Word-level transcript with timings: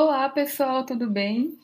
Olá, 0.00 0.28
pessoal, 0.28 0.86
tudo 0.86 1.10
bem? 1.10 1.58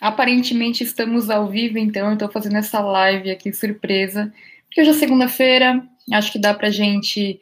Aparentemente 0.00 0.82
estamos 0.82 1.30
ao 1.30 1.46
vivo, 1.46 1.78
então 1.78 2.08
eu 2.08 2.14
estou 2.14 2.28
fazendo 2.28 2.56
essa 2.56 2.80
live 2.80 3.30
aqui 3.30 3.52
surpresa, 3.52 4.34
porque 4.64 4.80
hoje 4.80 4.90
é 4.90 4.92
segunda-feira, 4.92 5.86
acho 6.12 6.32
que 6.32 6.38
dá 6.40 6.52
para 6.52 6.68
gente 6.68 7.38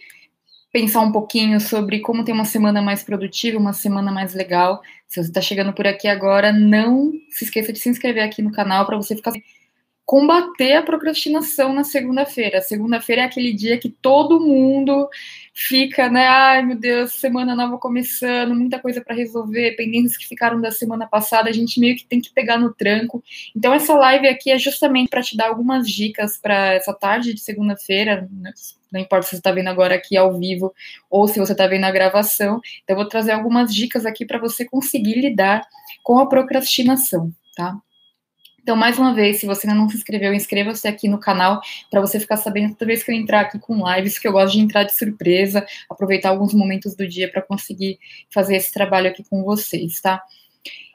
pensar 0.70 1.00
um 1.00 1.10
pouquinho 1.10 1.58
sobre 1.58 2.00
como 2.00 2.26
ter 2.26 2.32
uma 2.32 2.44
semana 2.44 2.82
mais 2.82 3.02
produtiva, 3.02 3.58
uma 3.58 3.72
semana 3.72 4.12
mais 4.12 4.34
legal. 4.34 4.82
Se 5.08 5.22
você 5.22 5.30
está 5.30 5.40
chegando 5.40 5.72
por 5.72 5.86
aqui 5.86 6.06
agora, 6.06 6.52
não 6.52 7.10
se 7.30 7.44
esqueça 7.44 7.72
de 7.72 7.78
se 7.78 7.88
inscrever 7.88 8.22
aqui 8.22 8.42
no 8.42 8.52
canal 8.52 8.84
para 8.84 8.98
você 8.98 9.16
ficar 9.16 9.32
combater 10.04 10.74
a 10.74 10.82
procrastinação 10.82 11.72
na 11.72 11.82
segunda-feira. 11.82 12.60
Segunda-feira 12.60 13.22
é 13.22 13.24
aquele 13.24 13.52
dia 13.52 13.78
que 13.78 13.88
todo 13.88 14.40
mundo 14.40 15.08
fica, 15.54 16.10
né? 16.10 16.26
Ai, 16.26 16.62
meu 16.62 16.76
Deus, 16.76 17.14
semana 17.14 17.54
nova 17.54 17.78
começando, 17.78 18.54
muita 18.54 18.78
coisa 18.78 19.00
para 19.00 19.14
resolver, 19.14 19.76
pendências 19.76 20.16
que 20.16 20.26
ficaram 20.26 20.60
da 20.60 20.70
semana 20.70 21.06
passada, 21.06 21.48
a 21.48 21.52
gente 21.52 21.80
meio 21.80 21.96
que 21.96 22.04
tem 22.04 22.20
que 22.20 22.32
pegar 22.32 22.58
no 22.58 22.74
tranco. 22.74 23.22
Então, 23.56 23.72
essa 23.72 23.94
live 23.94 24.26
aqui 24.28 24.50
é 24.50 24.58
justamente 24.58 25.08
para 25.08 25.22
te 25.22 25.36
dar 25.36 25.48
algumas 25.48 25.88
dicas 25.88 26.36
para 26.36 26.74
essa 26.74 26.92
tarde 26.92 27.32
de 27.32 27.40
segunda-feira. 27.40 28.28
Né? 28.30 28.52
Não 28.92 29.00
importa 29.00 29.24
se 29.24 29.30
você 29.30 29.36
está 29.36 29.52
vendo 29.52 29.68
agora 29.68 29.94
aqui 29.94 30.16
ao 30.16 30.38
vivo 30.38 30.74
ou 31.08 31.26
se 31.26 31.38
você 31.38 31.52
está 31.52 31.66
vendo 31.66 31.84
a 31.84 31.90
gravação. 31.90 32.60
Então, 32.82 32.94
eu 32.94 32.96
vou 32.96 33.08
trazer 33.08 33.32
algumas 33.32 33.74
dicas 33.74 34.04
aqui 34.04 34.26
para 34.26 34.38
você 34.38 34.66
conseguir 34.66 35.14
lidar 35.20 35.66
com 36.02 36.18
a 36.18 36.28
procrastinação, 36.28 37.32
tá? 37.56 37.74
Então, 38.64 38.76
mais 38.76 38.98
uma 38.98 39.12
vez, 39.12 39.40
se 39.40 39.46
você 39.46 39.68
ainda 39.68 39.78
não 39.78 39.90
se 39.90 39.96
inscreveu, 39.98 40.32
inscreva-se 40.32 40.88
aqui 40.88 41.06
no 41.06 41.20
canal 41.20 41.60
para 41.90 42.00
você 42.00 42.18
ficar 42.18 42.38
sabendo 42.38 42.72
toda 42.72 42.86
vez 42.86 43.02
que 43.02 43.10
eu 43.10 43.14
entrar 43.14 43.40
aqui 43.40 43.58
com 43.58 43.84
lives, 43.92 44.18
que 44.18 44.26
eu 44.26 44.32
gosto 44.32 44.54
de 44.54 44.60
entrar 44.60 44.84
de 44.84 44.96
surpresa, 44.96 45.66
aproveitar 45.88 46.30
alguns 46.30 46.54
momentos 46.54 46.96
do 46.96 47.06
dia 47.06 47.30
para 47.30 47.42
conseguir 47.42 47.98
fazer 48.32 48.56
esse 48.56 48.72
trabalho 48.72 49.10
aqui 49.10 49.22
com 49.28 49.44
vocês, 49.44 50.00
tá? 50.00 50.22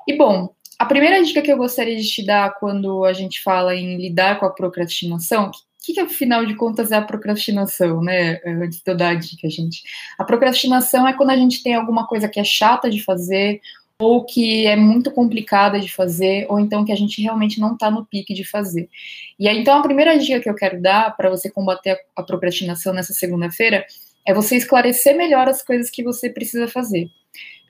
E 0.07 0.17
bom, 0.17 0.49
a 0.79 0.85
primeira 0.85 1.21
dica 1.21 1.43
que 1.43 1.51
eu 1.51 1.57
gostaria 1.57 1.95
de 1.95 2.09
te 2.09 2.25
dar 2.25 2.55
quando 2.55 3.05
a 3.05 3.13
gente 3.13 3.39
fala 3.43 3.75
em 3.75 3.97
lidar 3.97 4.39
com 4.39 4.47
a 4.47 4.49
procrastinação, 4.49 5.49
o 5.49 5.51
que, 5.85 5.93
que, 5.93 5.99
afinal 5.99 6.47
de 6.47 6.55
contas 6.55 6.91
é 6.91 6.95
a 6.95 7.03
procrastinação, 7.03 8.01
né? 8.01 8.41
Antes 8.47 8.81
de 8.81 8.91
eu 8.91 8.97
dar 8.97 9.09
a 9.09 9.13
dica, 9.13 9.47
gente. 9.47 9.83
A 10.17 10.23
procrastinação 10.23 11.07
é 11.07 11.13
quando 11.13 11.29
a 11.29 11.37
gente 11.37 11.61
tem 11.61 11.75
alguma 11.75 12.07
coisa 12.07 12.27
que 12.27 12.39
é 12.39 12.43
chata 12.43 12.89
de 12.89 13.03
fazer, 13.03 13.61
ou 13.99 14.23
que 14.23 14.65
é 14.65 14.77
muito 14.77 15.11
complicada 15.11 15.77
de 15.77 15.91
fazer, 15.91 16.45
ou 16.49 16.57
então 16.57 16.85
que 16.85 16.91
a 16.91 16.95
gente 16.95 17.21
realmente 17.21 17.59
não 17.59 17.73
está 17.73 17.91
no 17.91 18.05
pique 18.05 18.33
de 18.33 18.45
fazer. 18.45 18.89
E 19.37 19.47
aí, 19.47 19.59
então, 19.59 19.77
a 19.77 19.83
primeira 19.83 20.17
dica 20.17 20.39
que 20.39 20.49
eu 20.49 20.55
quero 20.55 20.81
dar 20.81 21.15
para 21.17 21.29
você 21.29 21.51
combater 21.51 21.99
a 22.15 22.23
procrastinação 22.23 22.93
nessa 22.93 23.11
segunda-feira 23.11 23.85
é 24.25 24.33
você 24.33 24.55
esclarecer 24.55 25.17
melhor 25.17 25.49
as 25.49 25.61
coisas 25.61 25.89
que 25.89 26.01
você 26.01 26.29
precisa 26.29 26.65
fazer. 26.65 27.09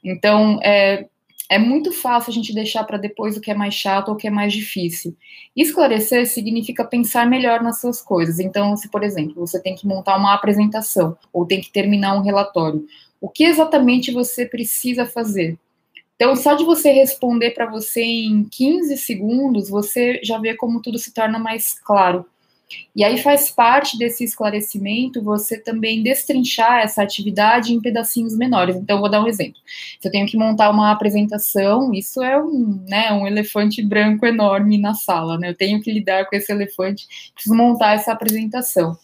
Então, 0.03 0.59
é, 0.61 1.07
é 1.49 1.57
muito 1.57 1.91
fácil 1.91 2.29
a 2.29 2.33
gente 2.33 2.53
deixar 2.53 2.83
para 2.83 2.99
depois 2.99 3.35
o 3.35 3.41
que 3.41 3.49
é 3.49 3.55
mais 3.55 3.73
chato 3.73 4.09
ou 4.09 4.13
o 4.13 4.17
que 4.17 4.27
é 4.27 4.31
mais 4.31 4.53
difícil. 4.53 5.17
Esclarecer 5.55 6.27
significa 6.27 6.85
pensar 6.85 7.27
melhor 7.27 7.63
nas 7.63 7.81
suas 7.81 8.03
coisas. 8.03 8.39
Então, 8.39 8.77
se, 8.77 8.87
por 8.87 9.03
exemplo, 9.03 9.47
você 9.47 9.59
tem 9.59 9.75
que 9.75 9.87
montar 9.87 10.15
uma 10.15 10.35
apresentação 10.35 11.17
ou 11.33 11.43
tem 11.43 11.59
que 11.59 11.71
terminar 11.71 12.15
um 12.15 12.21
relatório, 12.21 12.85
o 13.19 13.27
que 13.27 13.45
exatamente 13.45 14.11
você 14.11 14.45
precisa 14.45 15.07
fazer? 15.07 15.57
Então, 16.21 16.35
só 16.35 16.53
de 16.53 16.65
você 16.65 16.91
responder 16.91 17.51
para 17.51 17.65
você 17.65 18.01
em 18.01 18.43
15 18.43 18.97
segundos, 18.97 19.69
você 19.69 20.19
já 20.21 20.37
vê 20.37 20.53
como 20.53 20.81
tudo 20.81 20.99
se 20.99 21.13
torna 21.13 21.39
mais 21.39 21.79
claro. 21.79 22.25
E 22.93 23.05
aí 23.05 23.17
faz 23.17 23.49
parte 23.49 23.97
desse 23.97 24.25
esclarecimento 24.25 25.23
você 25.23 25.57
também 25.57 26.03
destrinchar 26.03 26.81
essa 26.81 27.01
atividade 27.01 27.73
em 27.73 27.79
pedacinhos 27.81 28.35
menores. 28.37 28.75
Então, 28.75 28.99
vou 28.99 29.09
dar 29.09 29.23
um 29.23 29.27
exemplo. 29.29 29.61
Se 29.97 30.09
eu 30.09 30.11
tenho 30.11 30.27
que 30.27 30.37
montar 30.37 30.69
uma 30.69 30.91
apresentação, 30.91 31.93
isso 31.93 32.21
é 32.21 32.37
um, 32.37 32.83
né, 32.85 33.13
um 33.13 33.25
elefante 33.25 33.81
branco 33.81 34.25
enorme 34.25 34.77
na 34.77 34.93
sala, 34.93 35.37
né? 35.37 35.49
Eu 35.49 35.55
tenho 35.55 35.81
que 35.81 35.89
lidar 35.89 36.25
com 36.25 36.35
esse 36.35 36.51
elefante, 36.51 37.07
preciso 37.33 37.55
montar 37.55 37.93
essa 37.93 38.11
apresentação. 38.11 38.97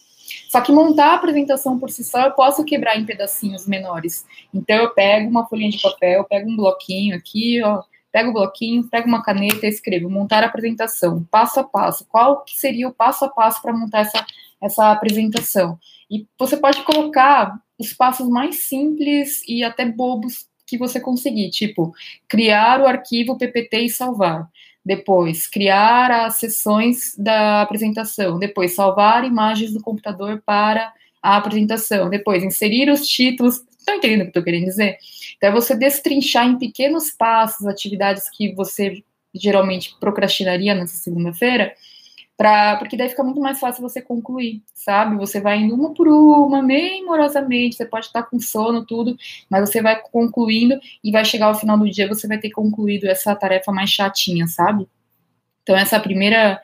Só 0.48 0.60
que 0.60 0.72
montar 0.72 1.12
a 1.12 1.14
apresentação 1.14 1.78
por 1.78 1.90
si 1.90 2.04
só 2.04 2.20
eu 2.26 2.32
posso 2.32 2.64
quebrar 2.64 2.98
em 2.98 3.04
pedacinhos 3.04 3.66
menores. 3.66 4.26
Então 4.52 4.76
eu 4.76 4.90
pego 4.90 5.28
uma 5.28 5.46
folhinha 5.46 5.70
de 5.70 5.80
papel, 5.80 6.24
pego 6.24 6.50
um 6.50 6.56
bloquinho 6.56 7.16
aqui, 7.16 7.62
ó, 7.62 7.82
pego 8.12 8.30
o 8.30 8.32
bloquinho, 8.32 8.88
pego 8.88 9.08
uma 9.08 9.22
caneta 9.22 9.66
e 9.66 9.68
escrevo 9.68 10.08
montar 10.08 10.42
a 10.42 10.46
apresentação, 10.46 11.26
passo 11.30 11.60
a 11.60 11.64
passo. 11.64 12.06
Qual 12.06 12.42
que 12.44 12.56
seria 12.56 12.88
o 12.88 12.92
passo 12.94 13.24
a 13.24 13.28
passo 13.28 13.60
para 13.60 13.72
montar 13.72 14.00
essa, 14.00 14.24
essa 14.60 14.90
apresentação? 14.90 15.78
E 16.10 16.26
você 16.38 16.56
pode 16.56 16.82
colocar 16.82 17.58
os 17.78 17.92
passos 17.92 18.28
mais 18.28 18.60
simples 18.60 19.42
e 19.46 19.62
até 19.62 19.84
bobos 19.84 20.46
que 20.66 20.78
você 20.78 20.98
conseguir, 20.98 21.50
tipo, 21.50 21.94
criar 22.28 22.80
o 22.80 22.86
arquivo 22.86 23.38
PPT 23.38 23.80
e 23.80 23.90
salvar. 23.90 24.48
Depois, 24.86 25.48
criar 25.48 26.12
as 26.12 26.36
sessões 26.36 27.12
da 27.18 27.60
apresentação. 27.60 28.38
Depois, 28.38 28.76
salvar 28.76 29.24
imagens 29.24 29.72
do 29.72 29.82
computador 29.82 30.40
para 30.46 30.92
a 31.20 31.36
apresentação. 31.36 32.08
Depois, 32.08 32.44
inserir 32.44 32.88
os 32.88 33.04
títulos. 33.08 33.64
Estão 33.76 33.96
entendendo 33.96 34.20
o 34.20 34.24
que 34.24 34.30
estou 34.30 34.44
querendo 34.44 34.66
dizer? 34.66 34.96
Então, 35.36 35.48
é 35.48 35.52
você 35.52 35.74
destrinchar 35.74 36.46
em 36.46 36.56
pequenos 36.56 37.10
passos 37.10 37.66
atividades 37.66 38.30
que 38.30 38.54
você 38.54 39.02
geralmente 39.34 39.92
procrastinaria 39.98 40.72
nessa 40.72 40.96
segunda-feira 40.96 41.74
Pra, 42.36 42.76
porque 42.76 42.98
daí 42.98 43.08
fica 43.08 43.24
muito 43.24 43.40
mais 43.40 43.58
fácil 43.58 43.80
você 43.80 44.02
concluir, 44.02 44.62
sabe? 44.74 45.16
Você 45.16 45.40
vai 45.40 45.58
indo 45.58 45.74
uma 45.74 45.94
por 45.94 46.06
uma, 46.06 46.62
memorosamente, 46.62 47.76
você 47.76 47.86
pode 47.86 48.06
estar 48.06 48.24
com 48.24 48.38
sono, 48.38 48.84
tudo, 48.84 49.16
mas 49.48 49.68
você 49.68 49.80
vai 49.80 49.98
concluindo 50.02 50.78
e 51.02 51.10
vai 51.10 51.24
chegar 51.24 51.46
ao 51.46 51.54
final 51.54 51.78
do 51.78 51.88
dia, 51.90 52.06
você 52.06 52.28
vai 52.28 52.38
ter 52.38 52.50
concluído 52.50 53.06
essa 53.06 53.34
tarefa 53.34 53.72
mais 53.72 53.88
chatinha, 53.88 54.46
sabe? 54.46 54.86
Então, 55.62 55.74
essa 55.76 55.98
primeira 55.98 56.60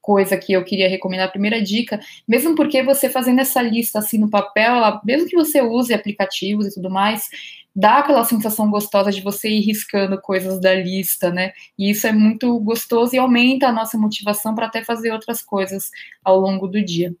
coisa 0.00 0.38
que 0.38 0.54
eu 0.54 0.64
queria 0.64 0.88
recomendar, 0.88 1.26
a 1.28 1.30
primeira 1.30 1.60
dica, 1.60 2.00
mesmo 2.26 2.54
porque 2.54 2.82
você 2.82 3.10
fazendo 3.10 3.40
essa 3.40 3.60
lista 3.60 3.98
assim 3.98 4.18
no 4.18 4.30
papel, 4.30 4.76
ela, 4.76 5.02
mesmo 5.04 5.28
que 5.28 5.36
você 5.36 5.60
use 5.60 5.92
aplicativos 5.92 6.66
e 6.66 6.74
tudo 6.74 6.88
mais, 6.88 7.28
dá 7.74 7.98
aquela 7.98 8.24
sensação 8.24 8.70
gostosa 8.70 9.10
de 9.12 9.20
você 9.20 9.48
ir 9.48 9.60
riscando 9.60 10.20
coisas 10.20 10.60
da 10.60 10.74
lista, 10.74 11.30
né? 11.30 11.52
E 11.78 11.90
isso 11.90 12.06
é 12.06 12.12
muito 12.12 12.58
gostoso 12.60 13.14
e 13.14 13.18
aumenta 13.18 13.68
a 13.68 13.72
nossa 13.72 13.96
motivação 13.96 14.54
para 14.54 14.66
até 14.66 14.84
fazer 14.84 15.12
outras 15.12 15.42
coisas 15.42 15.90
ao 16.24 16.38
longo 16.40 16.66
do 16.66 16.84
dia. 16.84 17.14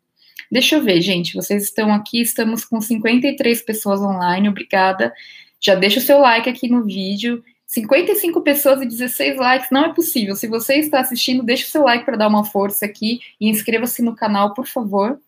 Deixa 0.50 0.76
eu 0.76 0.82
ver, 0.82 1.00
gente, 1.00 1.34
vocês 1.34 1.64
estão 1.64 1.92
aqui, 1.92 2.20
estamos 2.20 2.64
com 2.64 2.80
53 2.80 3.62
pessoas 3.62 4.00
online, 4.00 4.48
obrigada. 4.48 5.12
Já 5.60 5.74
deixa 5.74 5.98
o 5.98 6.02
seu 6.02 6.18
like 6.18 6.48
aqui 6.48 6.68
no 6.68 6.84
vídeo. 6.84 7.42
55 7.66 8.40
pessoas 8.40 8.80
e 8.80 8.86
16 8.86 9.36
likes, 9.36 9.68
não 9.70 9.84
é 9.84 9.94
possível. 9.94 10.34
Se 10.34 10.46
você 10.46 10.76
está 10.76 11.00
assistindo, 11.00 11.42
deixa 11.42 11.66
o 11.66 11.70
seu 11.70 11.82
like 11.82 12.04
para 12.04 12.16
dar 12.16 12.28
uma 12.28 12.44
força 12.44 12.86
aqui 12.86 13.20
e 13.38 13.48
inscreva-se 13.50 14.02
no 14.02 14.16
canal, 14.16 14.54
por 14.54 14.66
favor. 14.66 15.20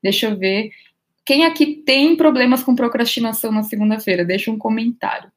Deixa 0.00 0.26
eu 0.26 0.36
ver. 0.38 0.70
Quem 1.28 1.44
aqui 1.44 1.66
tem 1.66 2.16
problemas 2.16 2.62
com 2.62 2.74
procrastinação 2.74 3.52
na 3.52 3.62
segunda-feira? 3.62 4.24
Deixa 4.24 4.50
um 4.50 4.56
comentário. 4.56 5.30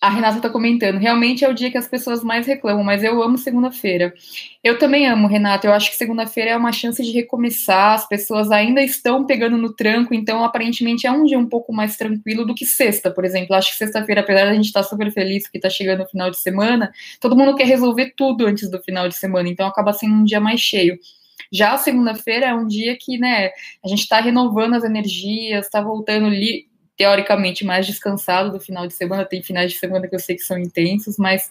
A 0.00 0.10
Renata 0.10 0.38
está 0.38 0.50
comentando, 0.50 0.98
realmente 0.98 1.44
é 1.44 1.48
o 1.48 1.54
dia 1.54 1.70
que 1.70 1.78
as 1.78 1.86
pessoas 1.86 2.24
mais 2.24 2.48
reclamam, 2.48 2.82
mas 2.82 3.04
eu 3.04 3.22
amo 3.22 3.38
segunda-feira. 3.38 4.12
Eu 4.64 4.76
também 4.76 5.06
amo, 5.06 5.28
Renata. 5.28 5.68
Eu 5.68 5.72
acho 5.72 5.88
que 5.88 5.96
segunda-feira 5.96 6.50
é 6.50 6.56
uma 6.56 6.72
chance 6.72 7.00
de 7.00 7.12
recomeçar, 7.12 7.94
as 7.94 8.08
pessoas 8.08 8.50
ainda 8.50 8.82
estão 8.82 9.24
pegando 9.24 9.56
no 9.56 9.72
tranco, 9.72 10.14
então 10.14 10.42
aparentemente 10.42 11.06
é 11.06 11.12
um 11.12 11.24
dia 11.24 11.38
um 11.38 11.48
pouco 11.48 11.72
mais 11.72 11.96
tranquilo 11.96 12.44
do 12.44 12.56
que 12.56 12.66
sexta, 12.66 13.08
por 13.08 13.24
exemplo. 13.24 13.54
Acho 13.54 13.70
que 13.70 13.78
sexta-feira, 13.78 14.22
apesar 14.22 14.46
de 14.46 14.50
a 14.50 14.54
gente 14.54 14.66
estar 14.66 14.82
tá 14.82 14.88
super 14.88 15.12
feliz 15.12 15.44
porque 15.44 15.58
está 15.58 15.70
chegando 15.70 16.02
o 16.02 16.08
final 16.08 16.28
de 16.28 16.40
semana, 16.40 16.90
todo 17.20 17.36
mundo 17.36 17.54
quer 17.54 17.68
resolver 17.68 18.14
tudo 18.16 18.46
antes 18.46 18.68
do 18.68 18.82
final 18.82 19.08
de 19.08 19.14
semana, 19.14 19.48
então 19.48 19.68
acaba 19.68 19.92
sendo 19.92 20.16
um 20.16 20.24
dia 20.24 20.40
mais 20.40 20.58
cheio. 20.58 20.98
Já 21.52 21.74
a 21.74 21.78
segunda-feira 21.78 22.46
é 22.46 22.54
um 22.54 22.66
dia 22.66 22.96
que, 22.98 23.18
né, 23.18 23.50
a 23.84 23.88
gente 23.88 24.00
está 24.00 24.20
renovando 24.20 24.74
as 24.74 24.84
energias, 24.84 25.66
está 25.66 25.80
voltando 25.80 26.26
ali, 26.26 26.68
teoricamente, 26.96 27.64
mais 27.64 27.86
descansado 27.86 28.52
do 28.52 28.60
final 28.60 28.86
de 28.86 28.94
semana. 28.94 29.24
Tem 29.24 29.42
finais 29.42 29.72
de 29.72 29.78
semana 29.78 30.06
que 30.06 30.14
eu 30.14 30.18
sei 30.20 30.36
que 30.36 30.42
são 30.42 30.58
intensos, 30.58 31.16
mas 31.16 31.48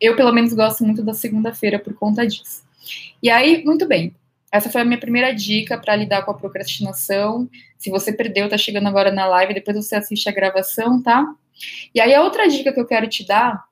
eu, 0.00 0.16
pelo 0.16 0.32
menos, 0.32 0.52
gosto 0.52 0.84
muito 0.84 1.02
da 1.02 1.14
segunda-feira 1.14 1.78
por 1.78 1.94
conta 1.94 2.26
disso. 2.26 2.62
E 3.22 3.30
aí, 3.30 3.64
muito 3.64 3.86
bem. 3.86 4.14
Essa 4.50 4.68
foi 4.68 4.82
a 4.82 4.84
minha 4.84 4.98
primeira 4.98 5.32
dica 5.32 5.78
para 5.78 5.96
lidar 5.96 6.22
com 6.22 6.32
a 6.32 6.34
procrastinação. 6.34 7.48
Se 7.78 7.88
você 7.90 8.12
perdeu, 8.12 8.48
tá 8.48 8.58
chegando 8.58 8.88
agora 8.88 9.10
na 9.10 9.26
live, 9.26 9.54
depois 9.54 9.76
você 9.76 9.94
assiste 9.94 10.28
a 10.28 10.32
gravação, 10.32 11.00
tá? 11.00 11.24
E 11.94 12.00
aí, 12.00 12.12
a 12.12 12.22
outra 12.22 12.48
dica 12.48 12.72
que 12.72 12.80
eu 12.80 12.86
quero 12.86 13.08
te 13.08 13.26
dar 13.26 13.64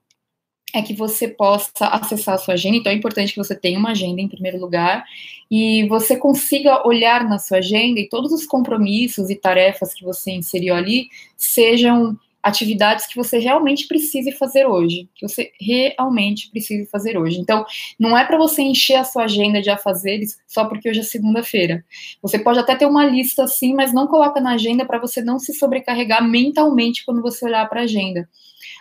é 0.74 0.82
que 0.82 0.94
você 0.94 1.28
possa 1.28 1.86
acessar 1.86 2.34
a 2.34 2.38
sua 2.38 2.54
agenda. 2.54 2.76
Então, 2.76 2.92
é 2.92 2.94
importante 2.94 3.32
que 3.32 3.38
você 3.38 3.54
tenha 3.54 3.78
uma 3.78 3.90
agenda 3.90 4.20
em 4.20 4.28
primeiro 4.28 4.58
lugar 4.58 5.04
e 5.50 5.86
você 5.88 6.16
consiga 6.16 6.86
olhar 6.86 7.28
na 7.28 7.38
sua 7.38 7.58
agenda 7.58 7.98
e 7.98 8.08
todos 8.08 8.32
os 8.32 8.46
compromissos 8.46 9.30
e 9.30 9.36
tarefas 9.36 9.92
que 9.92 10.04
você 10.04 10.30
inseriu 10.30 10.74
ali 10.74 11.08
sejam 11.36 12.16
atividades 12.42 13.06
que 13.06 13.16
você 13.16 13.38
realmente 13.38 13.86
precise 13.86 14.32
fazer 14.32 14.66
hoje, 14.66 15.08
que 15.14 15.28
você 15.28 15.52
realmente 15.60 16.50
precise 16.50 16.86
fazer 16.86 17.18
hoje. 17.18 17.38
Então, 17.38 17.64
não 17.98 18.16
é 18.16 18.24
para 18.24 18.38
você 18.38 18.62
encher 18.62 18.96
a 18.96 19.04
sua 19.04 19.24
agenda 19.24 19.60
de 19.60 19.70
afazeres 19.70 20.38
só 20.46 20.64
porque 20.64 20.88
hoje 20.88 21.00
é 21.00 21.02
segunda-feira. 21.02 21.84
Você 22.22 22.38
pode 22.38 22.58
até 22.58 22.74
ter 22.74 22.86
uma 22.86 23.04
lista 23.04 23.44
assim, 23.44 23.74
mas 23.74 23.92
não 23.92 24.06
coloca 24.06 24.40
na 24.40 24.54
agenda 24.54 24.86
para 24.86 24.98
você 24.98 25.22
não 25.22 25.38
se 25.38 25.52
sobrecarregar 25.52 26.26
mentalmente 26.26 27.04
quando 27.04 27.20
você 27.20 27.44
olhar 27.44 27.68
para 27.68 27.80
a 27.80 27.84
agenda. 27.84 28.28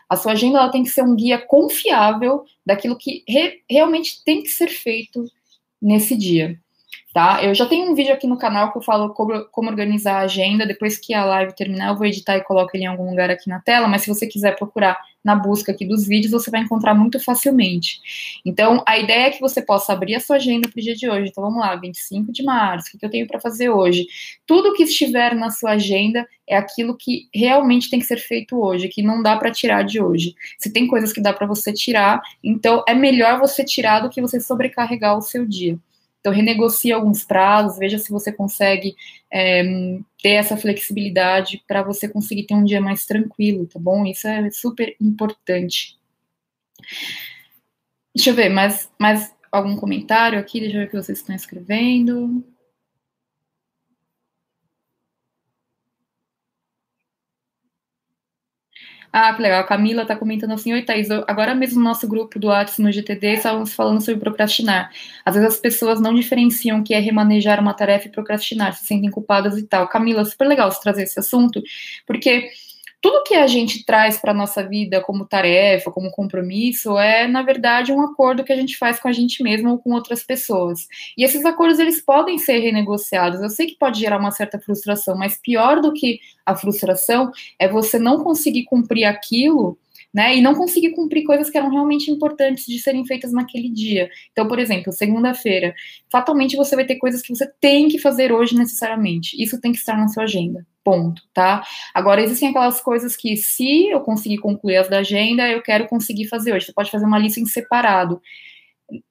A 0.09 0.15
sua 0.15 0.31
agenda 0.31 0.57
ela 0.57 0.71
tem 0.71 0.83
que 0.83 0.89
ser 0.89 1.03
um 1.03 1.15
guia 1.15 1.37
confiável 1.37 2.43
daquilo 2.65 2.97
que 2.97 3.23
re 3.27 3.61
realmente 3.69 4.23
tem 4.23 4.41
que 4.41 4.49
ser 4.49 4.69
feito 4.69 5.23
nesse 5.81 6.17
dia 6.17 6.59
tá? 7.13 7.43
Eu 7.43 7.53
já 7.53 7.65
tenho 7.65 7.91
um 7.91 7.95
vídeo 7.95 8.13
aqui 8.13 8.27
no 8.27 8.37
canal 8.37 8.71
que 8.71 8.77
eu 8.77 8.81
falo 8.81 9.13
como, 9.13 9.45
como, 9.45 9.69
organizar 9.69 10.17
a 10.17 10.21
agenda. 10.21 10.65
Depois 10.65 10.97
que 10.97 11.13
a 11.13 11.25
live 11.25 11.55
terminar, 11.55 11.89
eu 11.89 11.97
vou 11.97 12.05
editar 12.05 12.37
e 12.37 12.43
coloco 12.43 12.71
ele 12.73 12.83
em 12.83 12.87
algum 12.87 13.09
lugar 13.09 13.29
aqui 13.29 13.49
na 13.49 13.59
tela. 13.59 13.87
Mas 13.87 14.03
se 14.03 14.09
você 14.09 14.27
quiser 14.27 14.55
procurar 14.55 14.97
na 15.23 15.35
busca 15.35 15.71
aqui 15.71 15.85
dos 15.85 16.07
vídeos, 16.07 16.31
você 16.31 16.49
vai 16.49 16.61
encontrar 16.61 16.93
muito 16.93 17.19
facilmente. 17.19 17.99
Então, 18.45 18.83
a 18.87 18.97
ideia 18.97 19.27
é 19.27 19.31
que 19.31 19.41
você 19.41 19.61
possa 19.61 19.93
abrir 19.93 20.15
a 20.15 20.19
sua 20.19 20.37
agenda 20.37 20.67
para 20.67 20.79
o 20.79 20.81
dia 20.81 20.95
de 20.95 21.09
hoje. 21.09 21.29
Então, 21.29 21.43
vamos 21.43 21.59
lá, 21.59 21.75
25 21.75 22.31
de 22.31 22.43
março, 22.43 22.95
o 22.95 22.99
que 22.99 23.05
eu 23.05 23.09
tenho 23.09 23.27
para 23.27 23.39
fazer 23.39 23.69
hoje? 23.69 24.07
Tudo 24.45 24.73
que 24.73 24.83
estiver 24.83 25.35
na 25.35 25.49
sua 25.49 25.71
agenda 25.71 26.27
é 26.47 26.55
aquilo 26.55 26.95
que 26.97 27.27
realmente 27.33 27.89
tem 27.89 27.99
que 27.99 28.05
ser 28.05 28.17
feito 28.17 28.57
hoje, 28.57 28.87
que 28.87 29.03
não 29.03 29.21
dá 29.21 29.37
para 29.37 29.51
tirar 29.51 29.83
de 29.83 30.01
hoje. 30.01 30.33
Se 30.57 30.71
tem 30.71 30.87
coisas 30.87 31.13
que 31.13 31.21
dá 31.21 31.33
para 31.33 31.45
você 31.45 31.73
tirar, 31.73 32.21
então 32.43 32.83
é 32.87 32.93
melhor 32.93 33.39
você 33.39 33.63
tirar 33.63 33.99
do 33.99 34.09
que 34.09 34.21
você 34.21 34.39
sobrecarregar 34.39 35.17
o 35.17 35.21
seu 35.21 35.45
dia. 35.45 35.77
Então, 36.19 36.33
renegocie 36.33 36.91
alguns 36.91 37.23
prazos, 37.23 37.77
veja 37.77 37.97
se 37.97 38.11
você 38.11 38.31
consegue 38.31 38.95
é, 39.31 39.63
ter 40.21 40.31
essa 40.31 40.57
flexibilidade 40.57 41.63
para 41.67 41.81
você 41.81 42.07
conseguir 42.07 42.45
ter 42.45 42.53
um 42.53 42.63
dia 42.63 42.81
mais 42.81 43.05
tranquilo, 43.05 43.67
tá 43.67 43.79
bom? 43.79 44.05
Isso 44.05 44.27
é 44.27 44.49
super 44.51 44.95
importante. 44.99 45.97
Deixa 48.15 48.31
eu 48.31 48.35
ver, 48.35 48.49
mais, 48.49 48.91
mais 48.99 49.33
algum 49.51 49.75
comentário 49.75 50.39
aqui? 50.39 50.59
Deixa 50.59 50.75
eu 50.75 50.81
ver 50.81 50.87
o 50.87 50.89
que 50.89 50.97
vocês 50.97 51.19
estão 51.19 51.35
escrevendo. 51.35 52.43
Ah, 59.11 59.33
que 59.33 59.41
legal. 59.41 59.61
A 59.61 59.63
Camila 59.63 60.03
está 60.03 60.15
comentando 60.15 60.51
assim: 60.53 60.71
Oi, 60.71 60.83
Thaís, 60.83 61.09
agora 61.27 61.55
mesmo 61.55 61.79
no 61.79 61.85
nosso 61.85 62.07
grupo 62.07 62.37
do 62.37 62.47
WhatsApp 62.47 62.81
no 62.81 62.91
GTD 62.91 63.33
estávamos 63.33 63.73
falando 63.73 64.01
sobre 64.01 64.19
procrastinar. 64.19 64.91
Às 65.25 65.35
vezes 65.35 65.55
as 65.55 65.59
pessoas 65.59 65.99
não 65.99 66.13
diferenciam 66.13 66.79
o 66.79 66.83
que 66.83 66.93
é 66.93 66.99
remanejar 66.99 67.59
uma 67.59 67.73
tarefa 67.73 68.07
e 68.07 68.11
procrastinar, 68.11 68.73
se 68.75 68.85
sentem 68.85 69.09
culpadas 69.09 69.57
e 69.57 69.63
tal. 69.63 69.87
Camila, 69.87 70.23
super 70.25 70.47
legal 70.47 70.71
você 70.71 70.79
trazer 70.81 71.03
esse 71.03 71.19
assunto, 71.19 71.61
porque 72.05 72.49
tudo 73.01 73.23
que 73.23 73.35
a 73.35 73.47
gente 73.47 73.85
traz 73.85 74.17
para 74.17 74.31
a 74.31 74.35
nossa 74.35 74.61
vida 74.61 75.01
como 75.01 75.25
tarefa, 75.25 75.91
como 75.91 76.11
compromisso, 76.11 76.97
é, 76.97 77.27
na 77.27 77.41
verdade, 77.41 77.93
um 77.93 78.01
acordo 78.01 78.43
que 78.43 78.51
a 78.51 78.55
gente 78.55 78.77
faz 78.77 78.99
com 78.99 79.07
a 79.07 79.11
gente 79.11 79.41
mesmo 79.41 79.69
ou 79.71 79.79
com 79.79 79.93
outras 79.93 80.23
pessoas. 80.23 80.87
E 81.17 81.23
esses 81.23 81.45
acordos, 81.45 81.79
eles 81.79 82.01
podem 82.01 82.37
ser 82.37 82.59
renegociados. 82.59 83.41
Eu 83.41 83.49
sei 83.49 83.67
que 83.67 83.77
pode 83.77 83.99
gerar 83.99 84.19
uma 84.19 84.31
certa 84.31 84.59
frustração, 84.59 85.17
mas 85.17 85.39
pior 85.41 85.79
do 85.79 85.93
que 85.93 86.19
a 86.45 86.55
frustração 86.55 87.31
é 87.57 87.67
você 87.67 87.97
não 87.97 88.23
conseguir 88.23 88.65
cumprir 88.65 89.05
aquilo 89.05 89.77
né? 90.13 90.35
E 90.35 90.41
não 90.41 90.55
conseguir 90.55 90.91
cumprir 90.91 91.23
coisas 91.23 91.49
que 91.49 91.57
eram 91.57 91.69
realmente 91.69 92.09
importantes 92.09 92.65
de 92.65 92.79
serem 92.79 93.05
feitas 93.05 93.31
naquele 93.31 93.69
dia. 93.69 94.09
Então, 94.31 94.47
por 94.47 94.59
exemplo, 94.59 94.91
segunda-feira, 94.91 95.73
fatalmente 96.11 96.55
você 96.55 96.75
vai 96.75 96.85
ter 96.85 96.95
coisas 96.95 97.21
que 97.21 97.35
você 97.35 97.49
tem 97.59 97.87
que 97.87 97.99
fazer 97.99 98.31
hoje 98.31 98.55
necessariamente. 98.55 99.41
Isso 99.41 99.59
tem 99.61 99.71
que 99.71 99.77
estar 99.77 99.97
na 99.97 100.07
sua 100.07 100.23
agenda. 100.23 100.65
Ponto, 100.83 101.21
tá? 101.33 101.63
Agora, 101.93 102.21
existem 102.23 102.49
aquelas 102.49 102.81
coisas 102.81 103.15
que, 103.15 103.37
se 103.37 103.89
eu 103.89 103.99
conseguir 104.01 104.37
concluir 104.37 104.77
as 104.77 104.89
da 104.89 104.99
agenda, 104.99 105.47
eu 105.47 105.61
quero 105.61 105.87
conseguir 105.87 106.27
fazer 106.27 106.53
hoje. 106.53 106.65
Você 106.65 106.73
pode 106.73 106.89
fazer 106.89 107.05
uma 107.05 107.19
lista 107.19 107.39
em 107.39 107.45
separado 107.45 108.21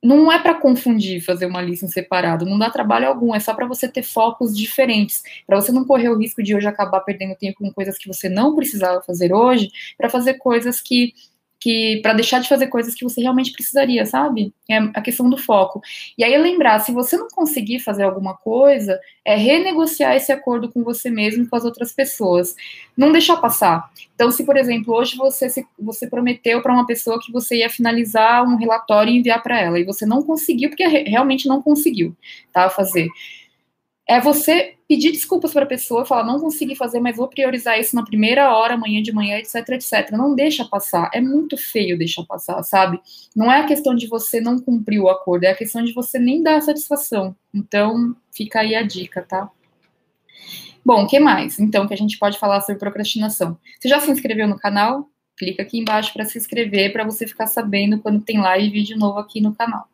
não 0.02 0.30
é 0.30 0.38
para 0.38 0.54
confundir 0.54 1.24
fazer 1.24 1.46
uma 1.46 1.62
lista 1.62 1.86
em 1.86 1.88
separado, 1.88 2.44
não 2.44 2.58
dá 2.58 2.70
trabalho 2.70 3.08
algum, 3.08 3.34
é 3.34 3.40
só 3.40 3.54
para 3.54 3.66
você 3.66 3.88
ter 3.88 4.02
focos 4.02 4.56
diferentes, 4.56 5.22
para 5.46 5.60
você 5.60 5.72
não 5.72 5.84
correr 5.84 6.08
o 6.08 6.18
risco 6.18 6.42
de 6.42 6.54
hoje 6.54 6.66
acabar 6.66 7.00
perdendo 7.00 7.36
tempo 7.36 7.58
com 7.60 7.72
coisas 7.72 7.96
que 7.96 8.08
você 8.08 8.28
não 8.28 8.54
precisava 8.54 9.02
fazer 9.02 9.32
hoje, 9.32 9.70
para 9.96 10.08
fazer 10.08 10.34
coisas 10.34 10.80
que 10.80 11.12
que 11.60 12.00
para 12.02 12.12
deixar 12.12 12.40
de 12.40 12.48
fazer 12.48 12.68
coisas 12.68 12.94
que 12.94 13.04
você 13.04 13.20
realmente 13.20 13.52
precisaria, 13.52 14.06
sabe? 14.06 14.52
É 14.68 14.78
a 14.78 15.00
questão 15.02 15.28
do 15.28 15.36
foco. 15.36 15.80
E 16.16 16.22
aí 16.22 16.36
lembrar, 16.38 16.78
se 16.80 16.92
você 16.92 17.16
não 17.16 17.28
conseguir 17.28 17.80
fazer 17.80 18.04
alguma 18.04 18.36
coisa, 18.36 18.98
é 19.24 19.34
renegociar 19.34 20.14
esse 20.14 20.30
acordo 20.30 20.70
com 20.70 20.84
você 20.84 21.10
mesmo 21.10 21.48
com 21.48 21.56
as 21.56 21.64
outras 21.64 21.92
pessoas. 21.92 22.54
Não 22.96 23.12
deixar 23.12 23.36
passar. 23.38 23.90
Então, 24.14 24.30
se 24.30 24.44
por 24.44 24.56
exemplo, 24.56 24.94
hoje 24.94 25.16
você 25.16 25.48
se, 25.48 25.66
você 25.78 26.06
prometeu 26.06 26.62
para 26.62 26.72
uma 26.72 26.86
pessoa 26.86 27.20
que 27.20 27.32
você 27.32 27.56
ia 27.58 27.70
finalizar 27.70 28.44
um 28.44 28.56
relatório 28.56 29.12
e 29.12 29.16
enviar 29.16 29.42
para 29.42 29.60
ela 29.60 29.78
e 29.78 29.84
você 29.84 30.06
não 30.06 30.22
conseguiu 30.22 30.70
porque 30.70 30.86
realmente 30.86 31.48
não 31.48 31.62
conseguiu, 31.62 32.16
tá, 32.52 32.70
fazer 32.70 33.08
é 34.08 34.20
você 34.20 34.74
pedir 34.88 35.12
desculpas 35.12 35.52
para 35.52 35.64
a 35.64 35.68
pessoa, 35.68 36.06
falar, 36.06 36.24
não 36.24 36.40
consegui 36.40 36.74
fazer, 36.74 36.98
mas 36.98 37.14
vou 37.14 37.28
priorizar 37.28 37.78
isso 37.78 37.94
na 37.94 38.02
primeira 38.02 38.56
hora, 38.56 38.74
amanhã 38.74 39.02
de 39.02 39.12
manhã, 39.12 39.36
etc, 39.36 39.56
etc. 39.68 40.10
Não 40.12 40.34
deixa 40.34 40.64
passar. 40.64 41.10
É 41.12 41.20
muito 41.20 41.58
feio 41.58 41.98
deixar 41.98 42.24
passar, 42.24 42.62
sabe? 42.62 42.98
Não 43.36 43.52
é 43.52 43.60
a 43.60 43.66
questão 43.66 43.94
de 43.94 44.06
você 44.06 44.40
não 44.40 44.58
cumprir 44.58 44.98
o 44.98 45.10
acordo, 45.10 45.44
é 45.44 45.50
a 45.50 45.56
questão 45.56 45.84
de 45.84 45.92
você 45.92 46.18
nem 46.18 46.42
dar 46.42 46.62
satisfação. 46.62 47.36
Então, 47.54 48.16
fica 48.32 48.60
aí 48.60 48.74
a 48.74 48.82
dica, 48.82 49.20
tá? 49.20 49.50
Bom, 50.82 51.04
o 51.04 51.06
que 51.06 51.20
mais? 51.20 51.60
Então, 51.60 51.86
que 51.86 51.92
a 51.92 51.96
gente 51.96 52.18
pode 52.18 52.38
falar 52.38 52.62
sobre 52.62 52.80
procrastinação. 52.80 53.58
Você 53.78 53.90
já 53.90 54.00
se 54.00 54.10
inscreveu 54.10 54.48
no 54.48 54.58
canal? 54.58 55.06
Clica 55.36 55.62
aqui 55.62 55.78
embaixo 55.78 56.14
para 56.14 56.24
se 56.24 56.38
inscrever, 56.38 56.94
para 56.94 57.04
você 57.04 57.26
ficar 57.26 57.46
sabendo 57.46 58.00
quando 58.00 58.22
tem 58.22 58.40
live 58.40 58.66
e 58.66 58.70
vídeo 58.70 58.96
novo 58.96 59.18
aqui 59.18 59.38
no 59.38 59.54
canal. 59.54 59.86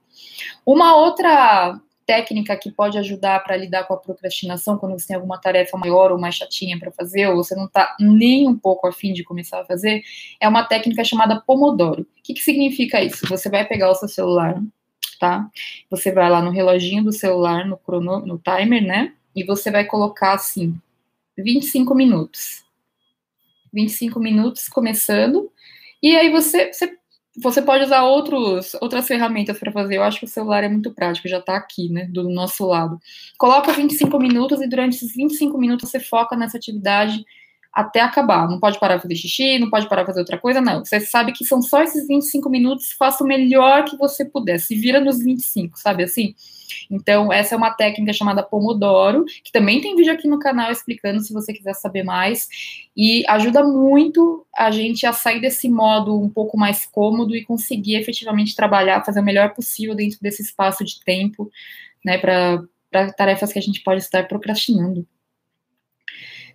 Uma 0.65 0.95
outra 0.97 1.81
técnica 2.07 2.57
que 2.57 2.71
pode 2.71 2.99
ajudar 2.99 3.43
para 3.43 3.57
lidar 3.57 3.85
com 3.85 3.95
a 3.95 3.97
procrastinação 3.97 4.79
quando 4.79 4.99
você 4.99 5.09
tem 5.09 5.17
alguma 5.17 5.39
tarefa 5.39 5.77
maior 5.77 6.13
ou 6.13 6.19
mais 6.19 6.35
chatinha 6.35 6.79
para 6.79 6.91
fazer, 6.93 7.29
ou 7.29 7.37
você 7.37 7.55
não 7.55 7.67
está 7.67 7.97
nem 7.99 8.49
um 8.49 8.57
pouco 8.57 8.87
afim 8.87 9.13
de 9.13 9.25
começar 9.25 9.61
a 9.61 9.65
fazer, 9.65 10.03
é 10.41 10.49
uma 10.49 10.65
técnica 10.65 11.05
chamada 11.05 11.41
Pomodoro. 11.41 12.03
O 12.03 12.23
que, 12.23 12.35
que 12.35 12.43
significa 12.43 13.03
isso? 13.03 13.27
Você 13.29 13.49
vai 13.49 13.67
pegar 13.67 13.91
o 13.91 13.95
seu 13.95 14.09
celular, 14.09 14.61
tá? 15.19 15.49
Você 15.91 16.13
vai 16.13 16.31
lá 16.31 16.43
no 16.43 16.51
reloginho 16.51 17.05
do 17.05 17.13
celular, 17.13 17.67
no, 17.67 17.77
crono, 17.77 18.25
no 18.25 18.39
timer, 18.39 18.83
né? 18.83 19.15
E 19.35 19.45
você 19.45 19.71
vai 19.71 19.85
colocar 19.85 20.35
assim, 20.35 20.75
25 21.37 21.95
minutos. 21.95 22.65
25 23.73 24.21
minutos 24.21 24.69
começando. 24.69 25.51
E 26.03 26.15
aí 26.17 26.31
você, 26.31 26.73
você 26.73 26.97
você 27.37 27.61
pode 27.61 27.85
usar 27.85 28.03
outros, 28.03 28.75
outras 28.81 29.07
ferramentas 29.07 29.59
para 29.59 29.73
fazer. 29.73 29.97
Eu 29.97 30.03
acho 30.03 30.21
que 30.21 30.25
o 30.25 30.29
celular 30.29 30.63
é 30.63 30.69
muito 30.69 30.93
prático, 30.93 31.29
já 31.29 31.39
está 31.39 31.57
aqui, 31.57 31.89
né, 31.89 32.07
do 32.07 32.29
nosso 32.29 32.67
lado. 32.67 33.01
Coloca 33.37 33.73
25 33.73 34.19
minutos 34.19 34.61
e 34.61 34.69
durante 34.69 34.97
esses 34.97 35.15
25 35.15 35.59
minutos 35.59 35.91
você 35.91 35.99
foca 35.99 36.37
nessa 36.37 36.57
atividade 36.57 37.25
até 37.73 38.01
acabar. 38.01 38.49
Não 38.49 38.61
pode 38.61 38.79
parar 38.79 38.95
para 38.95 39.03
fazer 39.03 39.17
xixi, 39.17 39.59
não 39.59 39.69
pode 39.69 39.89
parar 39.89 40.03
para 40.03 40.13
fazer 40.13 40.21
outra 40.21 40.39
coisa, 40.39 40.61
não. 40.61 40.85
Você 40.85 41.01
sabe 41.01 41.33
que 41.33 41.45
são 41.45 41.61
só 41.61 41.83
esses 41.83 42.07
25 42.07 42.49
minutos, 42.49 42.93
faça 42.93 43.25
o 43.25 43.27
melhor 43.27 43.85
que 43.85 43.97
você 43.97 44.25
puder. 44.25 44.59
Se 44.61 44.77
vira 44.77 45.01
nos 45.01 45.19
25, 45.19 45.79
sabe 45.79 46.05
assim? 46.05 46.35
Então, 46.91 47.33
essa 47.33 47.55
é 47.55 47.59
uma 47.59 47.73
técnica 47.73 48.13
chamada 48.13 48.43
Pomodoro, 48.43 49.25
que 49.43 49.53
também 49.53 49.81
tem 49.81 49.97
vídeo 49.97 50.13
aqui 50.13 50.29
no 50.29 50.39
canal 50.39 50.71
explicando 50.71 51.21
se 51.21 51.33
você 51.33 51.53
quiser 51.53 51.75
saber 51.75 52.03
mais. 52.03 52.49
E 52.97 53.25
ajuda 53.29 53.65
muito 53.65 54.47
a 54.57 54.71
gente 54.71 55.07
a 55.07 55.13
sair 55.13 55.41
desse 55.41 55.69
modo 55.69 56.21
um 56.21 56.29
pouco 56.29 56.57
mais 56.57 56.87
cômodo 56.87 57.35
e 57.35 57.45
conseguir 57.45 57.97
efetivamente 57.97 58.55
trabalhar, 58.55 59.05
fazer 59.05 59.21
o 59.21 59.25
melhor 59.25 59.55
possível 59.55 59.95
dentro 59.95 60.19
desse 60.21 60.43
espaço 60.43 60.85
de 60.85 61.03
tempo, 61.05 61.51
né, 62.05 62.19
para 62.19 62.63
tarefas 63.17 63.53
que 63.53 63.59
a 63.59 63.63
gente 63.63 63.83
pode 63.83 64.01
estar 64.01 64.27
procrastinando. 64.29 65.07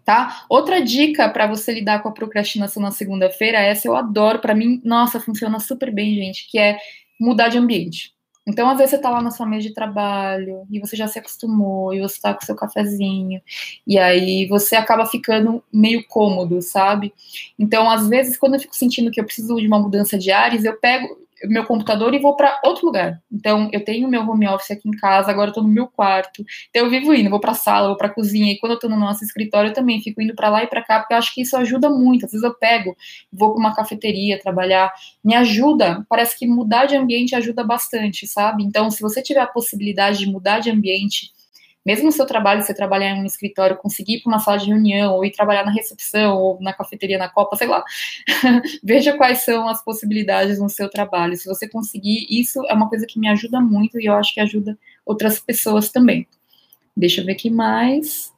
Tá? 0.06 0.46
Outra 0.50 0.82
dica 0.82 1.30
para 1.30 1.46
você 1.46 1.74
lidar 1.74 2.01
com 2.01 2.10
a 2.10 2.13
procrastinação 2.13 2.82
na 2.82 2.89
segunda-feira, 2.89 3.60
essa 3.60 3.88
eu 3.88 3.96
adoro, 3.96 4.39
para 4.39 4.56
mim, 4.56 4.82
nossa, 4.84 5.20
funciona 5.20 5.60
super 5.60 5.94
bem, 5.94 6.16
gente, 6.16 6.50
que 6.50 6.58
é 6.58 6.80
mudar 7.20 7.50
de 7.50 7.58
ambiente. 7.58 8.13
Então, 8.50 8.68
às 8.68 8.77
vezes, 8.77 8.89
você 8.89 8.96
está 8.96 9.12
lá 9.12 9.22
na 9.22 9.29
sua 9.29 9.46
mesa 9.46 9.68
de 9.68 9.75
trabalho 9.75 10.65
e 10.72 10.79
você 10.79 10.96
já 10.96 11.08
se 11.08 11.20
acostumou, 11.20 11.94
e 11.94 12.00
você 12.00 12.15
está 12.15 12.34
com 12.34 12.41
seu 12.41 12.56
cafezinho, 12.56 13.39
e 13.86 14.00
aí 14.00 14.48
você 14.48 14.75
acaba 14.75 15.06
ficando 15.06 15.63
meio 15.72 16.03
cômodo, 16.08 16.60
sabe? 16.60 17.13
Então, 17.60 17.88
às 17.88 18.08
vezes, 18.10 18.38
quando 18.38 18.56
eu 18.56 18.60
fico 18.60 18.75
sentindo 18.75 19.12
que 19.12 19.22
eu 19.22 19.25
preciso 19.25 19.56
de 19.58 19.68
uma 19.68 19.77
mudança 19.77 20.18
de 20.18 20.32
ares, 20.32 20.65
eu 20.65 20.75
pego, 20.79 21.15
meu 21.46 21.65
computador 21.65 22.13
e 22.13 22.19
vou 22.19 22.36
para 22.36 22.60
outro 22.63 22.86
lugar. 22.86 23.22
Então, 23.31 23.69
eu 23.72 23.84
tenho 23.84 24.08
meu 24.08 24.22
home 24.22 24.48
office 24.48 24.72
aqui 24.72 24.88
em 24.88 24.98
casa, 24.98 25.31
agora 25.31 25.50
eu 25.50 25.53
tô 25.53 25.62
no 25.62 25.67
meu 25.67 25.88
quarto. 25.88 26.43
Então, 26.69 26.86
eu 26.86 26.89
vivo 26.89 27.13
indo, 27.13 27.29
vou 27.29 27.39
para 27.39 27.53
sala, 27.53 27.88
vou 27.88 27.98
para 27.98 28.10
cozinha. 28.10 28.51
E 28.51 28.60
quando 28.60 28.74
eu 28.74 28.79
tô 28.79 28.89
no 28.89 28.98
nosso 28.98 29.24
escritório, 29.24 29.69
eu 29.69 29.74
também 29.74 30.01
fico 30.01 30.22
indo 30.22 30.36
para 30.36 30.50
lá 30.50 30.63
e 30.63 30.67
para 30.67 30.84
cá, 30.84 31.00
porque 31.00 31.13
eu 31.13 31.17
acho 31.17 31.34
que 31.34 31.41
isso 31.41 31.55
ajuda 31.58 31.89
muito. 31.89 32.25
Às 32.25 32.31
vezes 32.31 32.43
eu 32.43 32.53
pego, 32.53 32.96
vou 33.31 33.51
para 33.51 33.60
uma 33.60 33.75
cafeteria 33.75 34.39
trabalhar, 34.39 34.91
me 35.24 35.36
ajuda. 35.36 36.05
Parece 36.10 36.38
que 36.38 36.48
mudar 36.48 36.86
de 36.86 36.96
ambiente 36.96 37.36
ajuda 37.36 37.63
bastante, 37.63 38.27
sabe? 38.27 38.63
Então, 38.63 38.89
se 38.91 39.01
você 39.01 39.22
tiver 39.22 39.41
a 39.41 39.48
possibilidade 39.48 40.19
de 40.19 40.27
mudar 40.27 40.60
de 40.60 40.69
ambiente, 40.69 41.31
Mesmo 41.86 42.05
no 42.05 42.12
seu 42.12 42.25
trabalho, 42.25 42.62
você 42.62 42.74
trabalhar 42.74 43.12
em 43.12 43.21
um 43.21 43.25
escritório, 43.25 43.77
conseguir 43.77 44.15
ir 44.15 44.21
para 44.21 44.31
uma 44.31 44.39
sala 44.39 44.57
de 44.57 44.67
reunião, 44.67 45.13
ou 45.13 45.25
ir 45.25 45.31
trabalhar 45.31 45.65
na 45.65 45.71
recepção, 45.71 46.38
ou 46.38 46.62
na 46.62 46.74
cafeteria, 46.74 47.17
na 47.17 47.29
copa, 47.29 47.55
sei 47.55 47.67
lá. 47.67 47.83
Veja 48.83 49.15
quais 49.15 49.43
são 49.43 49.67
as 49.67 49.83
possibilidades 49.83 50.59
no 50.59 50.69
seu 50.69 50.89
trabalho. 50.89 51.38
Se 51.38 51.45
você 51.45 51.67
conseguir, 51.67 52.27
isso 52.29 52.62
é 52.67 52.74
uma 52.74 52.89
coisa 52.89 53.05
que 53.07 53.19
me 53.19 53.29
ajuda 53.29 53.62
muito 53.62 54.00
e 54.00 54.05
eu 54.05 54.13
acho 54.13 54.33
que 54.33 54.39
ajuda 54.39 54.77
outras 55.05 55.39
pessoas 55.39 55.89
também. 55.89 56.27
Deixa 56.95 57.21
eu 57.21 57.25
ver 57.25 57.31
aqui 57.31 57.50
mais. 57.50 58.33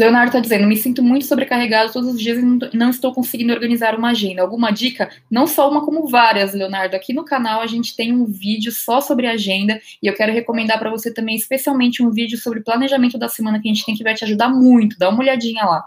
Leonardo 0.00 0.28
está 0.28 0.40
dizendo: 0.40 0.66
me 0.66 0.78
sinto 0.78 1.02
muito 1.02 1.26
sobrecarregado 1.26 1.92
todos 1.92 2.14
os 2.14 2.18
dias 2.18 2.38
e 2.38 2.74
não 2.74 2.88
estou 2.88 3.12
conseguindo 3.12 3.52
organizar 3.52 3.94
uma 3.94 4.10
agenda. 4.10 4.40
Alguma 4.40 4.70
dica? 4.70 5.10
Não 5.30 5.46
só 5.46 5.70
uma, 5.70 5.84
como 5.84 6.08
várias, 6.08 6.54
Leonardo. 6.54 6.96
Aqui 6.96 7.12
no 7.12 7.22
canal 7.22 7.60
a 7.60 7.66
gente 7.66 7.94
tem 7.94 8.10
um 8.10 8.24
vídeo 8.24 8.72
só 8.72 9.02
sobre 9.02 9.26
agenda 9.26 9.78
e 10.02 10.06
eu 10.06 10.14
quero 10.14 10.32
recomendar 10.32 10.78
para 10.78 10.88
você 10.88 11.12
também, 11.12 11.36
especialmente, 11.36 12.02
um 12.02 12.10
vídeo 12.10 12.38
sobre 12.38 12.62
planejamento 12.62 13.18
da 13.18 13.28
semana 13.28 13.60
que 13.60 13.68
a 13.68 13.74
gente 13.74 13.84
tem 13.84 13.94
que 13.94 14.02
vai 14.02 14.14
te 14.14 14.24
ajudar 14.24 14.48
muito. 14.48 14.98
Dá 14.98 15.10
uma 15.10 15.20
olhadinha 15.20 15.64
lá. 15.66 15.84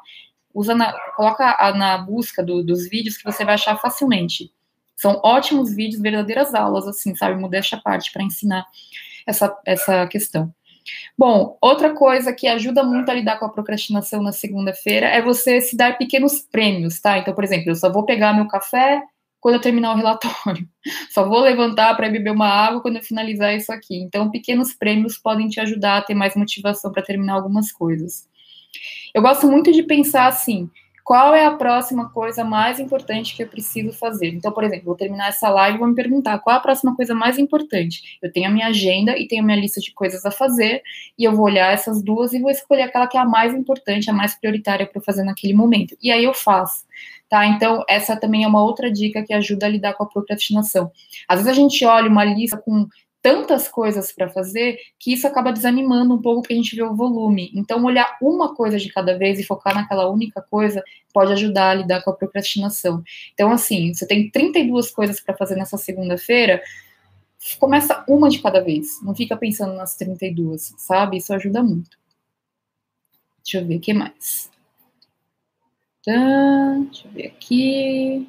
Usa 0.54 0.76
na, 0.76 0.94
coloca 1.16 1.58
a, 1.60 1.74
na 1.74 1.98
busca 1.98 2.44
do, 2.44 2.64
dos 2.64 2.88
vídeos 2.88 3.18
que 3.18 3.24
você 3.24 3.44
vai 3.44 3.56
achar 3.56 3.76
facilmente. 3.78 4.52
São 4.96 5.20
ótimos 5.24 5.74
vídeos, 5.76 6.00
verdadeiras 6.00 6.54
aulas, 6.54 6.88
assim, 6.88 7.16
sabe? 7.16 7.42
Modéstia 7.42 7.80
à 7.80 7.82
parte, 7.82 8.12
para 8.12 8.22
ensinar 8.22 8.64
essa, 9.26 9.58
essa 9.66 10.06
questão. 10.06 10.54
Bom, 11.18 11.58
outra 11.62 11.94
coisa 11.94 12.34
que 12.34 12.48
ajuda 12.48 12.84
muito 12.84 13.10
a 13.10 13.14
lidar 13.14 13.38
com 13.40 13.46
a 13.46 13.50
procrastinação 13.50 14.22
na 14.22 14.32
segunda-feira 14.32 15.08
é 15.08 15.22
você 15.22 15.62
se 15.62 15.78
dar 15.78 15.98
pequenos 15.98 16.42
prêmios, 16.42 17.00
tá? 17.00 17.18
Então, 17.18 17.34
por 17.34 17.44
exemplo, 17.44 17.70
eu 17.70 17.76
só 17.76 17.92
vou 17.92 18.06
pegar 18.06 18.34
meu 18.34 18.48
café 18.48 19.02
quando 19.44 19.56
eu 19.56 19.62
terminar 19.62 19.94
o 19.94 19.98
relatório. 19.98 20.66
Só 21.12 21.28
vou 21.28 21.42
levantar 21.42 21.94
para 21.98 22.10
beber 22.10 22.32
uma 22.32 22.48
água 22.48 22.82
quando 22.82 22.96
eu 22.96 23.04
finalizar 23.04 23.54
isso 23.54 23.74
aqui. 23.74 23.98
Então, 23.98 24.32
pequenos 24.32 24.74
prêmios 24.74 25.18
podem 25.18 25.50
te 25.50 25.60
ajudar 25.60 25.98
a 25.98 26.02
ter 26.02 26.14
mais 26.14 26.34
motivação 26.34 26.94
para 26.94 27.04
terminar 27.04 27.34
algumas 27.34 27.70
coisas. 27.70 28.26
Eu 29.14 29.22
gosto 29.22 29.46
muito 29.46 29.70
de 29.74 29.84
pensar 29.84 30.28
assim: 30.28 30.70
qual 31.04 31.36
é 31.36 31.46
a 31.46 31.52
próxima 31.52 32.10
coisa 32.10 32.44
mais 32.44 32.80
importante 32.80 33.36
que 33.36 33.44
eu 33.44 33.48
preciso 33.48 33.92
fazer? 33.92 34.30
Então, 34.30 34.52
por 34.52 34.64
exemplo, 34.64 34.86
vou 34.86 34.96
terminar 34.96 35.28
essa 35.28 35.50
live 35.50 35.76
e 35.76 35.80
vou 35.80 35.88
me 35.88 35.96
perguntar 35.96 36.40
qual 36.40 36.56
é 36.56 36.60
a 36.60 36.62
próxima 36.62 36.96
coisa 36.96 37.14
mais 37.14 37.38
importante. 37.38 38.18
Eu 38.22 38.32
tenho 38.32 38.48
a 38.48 38.52
minha 38.52 38.68
agenda 38.68 39.18
e 39.18 39.28
tenho 39.28 39.44
a 39.44 39.46
minha 39.46 39.60
lista 39.60 39.82
de 39.82 39.94
coisas 39.94 40.26
a 40.26 40.32
fazer, 40.32 40.82
e 41.18 41.26
eu 41.26 41.36
vou 41.36 41.46
olhar 41.46 41.74
essas 41.74 42.02
duas 42.02 42.32
e 42.32 42.40
vou 42.40 42.50
escolher 42.50 42.84
aquela 42.84 43.08
que 43.08 43.18
é 43.18 43.20
a 43.20 43.26
mais 43.26 43.54
importante, 43.54 44.10
a 44.10 44.14
mais 44.14 44.34
prioritária 44.36 44.88
para 44.88 45.02
fazer 45.02 45.24
naquele 45.24 45.54
momento. 45.54 45.98
E 46.02 46.10
aí 46.10 46.24
eu 46.24 46.34
faço. 46.34 46.86
Tá? 47.30 47.48
Então, 47.48 47.84
essa 47.90 48.16
também 48.16 48.44
é 48.44 48.48
uma 48.48 48.64
outra 48.64 48.92
dica 48.92 49.24
que 49.24 49.34
ajuda 49.34 49.66
a 49.66 49.70
lidar 49.70 49.96
com 49.96 50.04
a 50.04 50.08
procrastinação. 50.08 50.92
Às 51.28 51.40
vezes 51.40 51.52
a 51.52 51.56
gente 51.56 51.84
olha 51.84 52.08
uma 52.08 52.24
lista 52.24 52.58
com 52.58 52.88
tantas 53.24 53.70
coisas 53.70 54.12
para 54.12 54.28
fazer 54.28 54.78
que 55.00 55.14
isso 55.14 55.26
acaba 55.26 55.54
desanimando 55.54 56.14
um 56.14 56.22
pouco 56.22 56.42
que 56.42 56.54
a 56.54 56.56
gente 56.56 56.76
vê 56.76 56.84
o 56.84 56.94
volume. 56.94 57.50
Então, 57.56 57.82
olhar 57.86 58.18
uma 58.22 58.54
coisa 58.54 58.78
de 58.78 58.92
cada 58.92 59.18
vez 59.18 59.40
e 59.40 59.44
focar 59.44 59.74
naquela 59.74 60.10
única 60.10 60.42
coisa 60.42 60.84
pode 61.14 61.32
ajudar 61.32 61.70
a 61.70 61.74
lidar 61.76 62.04
com 62.04 62.10
a 62.10 62.16
procrastinação. 62.16 63.02
Então, 63.34 63.50
assim, 63.50 63.94
você 63.94 64.06
tem 64.06 64.30
32 64.30 64.92
coisas 64.92 65.22
para 65.22 65.38
fazer 65.38 65.56
nessa 65.56 65.78
segunda-feira, 65.78 66.62
começa 67.58 68.04
uma 68.10 68.30
de 68.30 68.42
cada 68.42 68.60
vez. 68.60 69.02
Não 69.02 69.16
fica 69.16 69.38
pensando 69.38 69.74
nas 69.74 69.96
32, 69.96 70.76
sabe? 70.78 71.18
Isso 71.18 71.34
ajuda 71.34 71.64
muito. 71.64 71.98
Deixa 73.42 73.60
eu 73.60 73.66
ver 73.66 73.78
o 73.78 73.80
que 73.80 73.94
mais. 73.94 74.52
Tá, 76.06 76.78
deixa 76.92 77.08
eu 77.08 77.12
ver 77.14 77.28
aqui. 77.28 78.28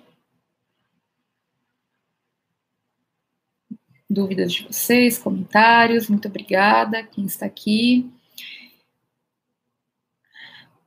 Dúvidas 4.14 4.52
de 4.52 4.64
vocês, 4.66 5.18
comentários. 5.18 6.08
Muito 6.08 6.28
obrigada, 6.28 7.02
quem 7.02 7.26
está 7.26 7.44
aqui. 7.44 8.10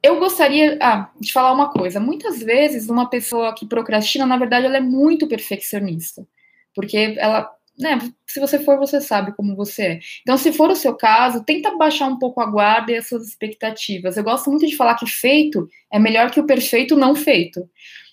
Eu 0.02 0.20
gostaria 0.20 0.78
ah, 0.82 1.10
de 1.20 1.34
falar 1.34 1.52
uma 1.52 1.70
coisa. 1.70 2.00
Muitas 2.00 2.40
vezes, 2.40 2.90
uma 2.90 3.10
pessoa 3.10 3.54
que 3.54 3.66
procrastina, 3.66 4.26
na 4.26 4.38
verdade, 4.38 4.66
ela 4.66 4.78
é 4.78 4.82
muito 4.82 5.28
perfeccionista. 5.28 6.26
Porque 6.74 7.16
ela, 7.18 7.52
né, 7.78 8.00
se 8.26 8.40
você 8.40 8.58
for, 8.60 8.78
você 8.78 9.02
sabe 9.02 9.36
como 9.36 9.56
você 9.56 9.82
é. 9.84 10.00
Então, 10.22 10.38
se 10.38 10.54
for 10.54 10.70
o 10.70 10.76
seu 10.76 10.96
caso, 10.96 11.44
tenta 11.44 11.76
baixar 11.76 12.08
um 12.08 12.18
pouco 12.18 12.40
a 12.40 12.46
guarda 12.46 12.92
e 12.92 12.96
as 12.96 13.08
suas 13.08 13.28
expectativas. 13.28 14.16
Eu 14.16 14.24
gosto 14.24 14.50
muito 14.50 14.66
de 14.66 14.78
falar 14.78 14.96
que 14.96 15.06
feito 15.06 15.68
é 15.92 16.00
melhor 16.00 16.32
que 16.32 16.40
o 16.40 16.46
perfeito 16.46 16.96
não 16.96 17.16
feito. 17.16 17.70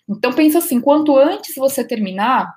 Então, 0.08 0.32
pensa 0.32 0.58
assim: 0.58 0.80
quanto 0.80 1.16
antes 1.16 1.54
você 1.54 1.86
terminar, 1.86 2.52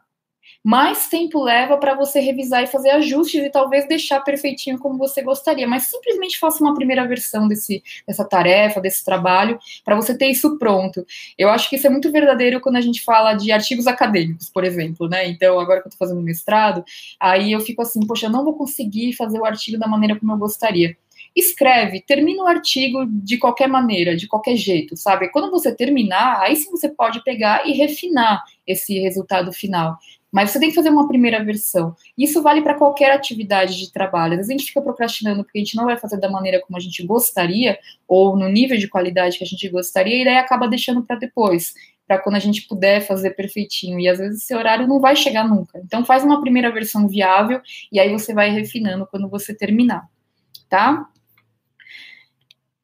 mais 0.68 1.08
tempo 1.08 1.42
leva 1.42 1.78
para 1.78 1.96
você 1.96 2.20
revisar 2.20 2.62
e 2.62 2.68
fazer 2.68 2.90
ajustes 2.90 3.42
e 3.42 3.50
talvez 3.50 3.88
deixar 3.88 4.20
perfeitinho 4.20 4.78
como 4.78 4.98
você 4.98 5.22
gostaria, 5.22 5.66
mas 5.66 5.84
simplesmente 5.84 6.38
faça 6.38 6.62
uma 6.62 6.76
primeira 6.76 7.08
versão 7.08 7.48
desse, 7.48 7.82
dessa 8.06 8.26
tarefa, 8.26 8.82
desse 8.82 9.06
trabalho, 9.06 9.58
para 9.86 9.96
você 9.96 10.18
ter 10.18 10.26
isso 10.26 10.58
pronto. 10.58 11.06
Eu 11.38 11.48
acho 11.48 11.70
que 11.70 11.78
isso 11.78 11.88
é 11.88 11.90
muito 11.90 12.12
verdadeiro 12.12 12.60
quando 12.60 12.76
a 12.76 12.82
gente 12.82 13.02
fala 13.02 13.34
de 13.34 13.50
artigos 13.50 13.88
acadêmicos, 13.88 14.50
por 14.50 14.66
exemplo, 14.66 15.08
né? 15.08 15.30
Então, 15.30 15.58
agora 15.58 15.80
que 15.80 15.88
eu 15.88 15.90
estou 15.90 16.06
fazendo 16.06 16.22
mestrado, 16.22 16.84
aí 17.18 17.54
eu 17.54 17.62
fico 17.62 17.82
assim, 17.82 18.06
poxa, 18.06 18.26
eu 18.26 18.32
não 18.32 18.44
vou 18.44 18.58
conseguir 18.58 19.14
fazer 19.14 19.40
o 19.40 19.46
artigo 19.46 19.80
da 19.80 19.88
maneira 19.88 20.20
como 20.20 20.34
eu 20.34 20.38
gostaria 20.38 20.98
escreve, 21.36 22.02
termina 22.02 22.44
o 22.44 22.48
artigo 22.48 23.06
de 23.06 23.38
qualquer 23.38 23.68
maneira, 23.68 24.16
de 24.16 24.28
qualquer 24.28 24.56
jeito, 24.56 24.98
sabe? 24.98 25.30
Quando 25.30 25.52
você 25.52 25.74
terminar, 25.74 26.42
aí 26.42 26.56
sim 26.56 26.72
você 26.72 26.90
pode 26.90 27.24
pegar 27.24 27.68
e 27.68 27.74
refinar 27.74 28.44
esse 28.66 28.98
resultado 29.00 29.54
final. 29.54 30.00
Mas 30.38 30.52
você 30.52 30.60
tem 30.60 30.70
que 30.70 30.76
fazer 30.76 30.92
uma 30.92 31.08
primeira 31.08 31.44
versão. 31.44 31.96
Isso 32.16 32.44
vale 32.44 32.62
para 32.62 32.76
qualquer 32.76 33.12
atividade 33.12 33.76
de 33.76 33.92
trabalho. 33.92 34.34
Às 34.34 34.38
vezes 34.38 34.50
a 34.52 34.54
gente 34.54 34.68
fica 34.68 34.84
procrastinando 34.84 35.44
porque 35.44 35.58
a 35.58 35.62
gente 35.62 35.76
não 35.76 35.86
vai 35.86 35.98
fazer 35.98 36.20
da 36.20 36.30
maneira 36.30 36.62
como 36.62 36.78
a 36.78 36.80
gente 36.80 37.04
gostaria, 37.04 37.80
ou 38.08 38.38
no 38.38 38.48
nível 38.48 38.78
de 38.78 38.88
qualidade 38.88 39.40
que 39.40 39.44
a 39.44 39.48
gente 39.48 39.68
gostaria, 39.68 40.22
e 40.22 40.24
daí 40.24 40.38
acaba 40.38 40.68
deixando 40.68 41.02
para 41.02 41.16
depois, 41.16 41.74
para 42.08 42.20
quando 42.20 42.36
a 42.36 42.40
gente 42.40 42.68
puder 42.68 43.02
fazer 43.02 43.32
perfeitinho. 43.32 44.00
E 44.00 44.08
às 44.08 44.20
vezes 44.20 44.44
esse 44.44 44.54
horário 44.54 44.88
não 44.88 45.00
vai 45.00 45.16
chegar 45.16 45.44
nunca. 45.44 45.82
Então 45.84 46.06
faz 46.06 46.24
uma 46.24 46.40
primeira 46.40 46.72
versão 46.72 47.08
viável 47.08 47.60
e 47.92 48.00
aí 48.00 48.12
você 48.12 48.32
vai 48.32 48.52
refinando 48.52 49.08
quando 49.08 49.28
você 49.28 49.56
terminar, 49.56 50.08
tá? 50.70 51.10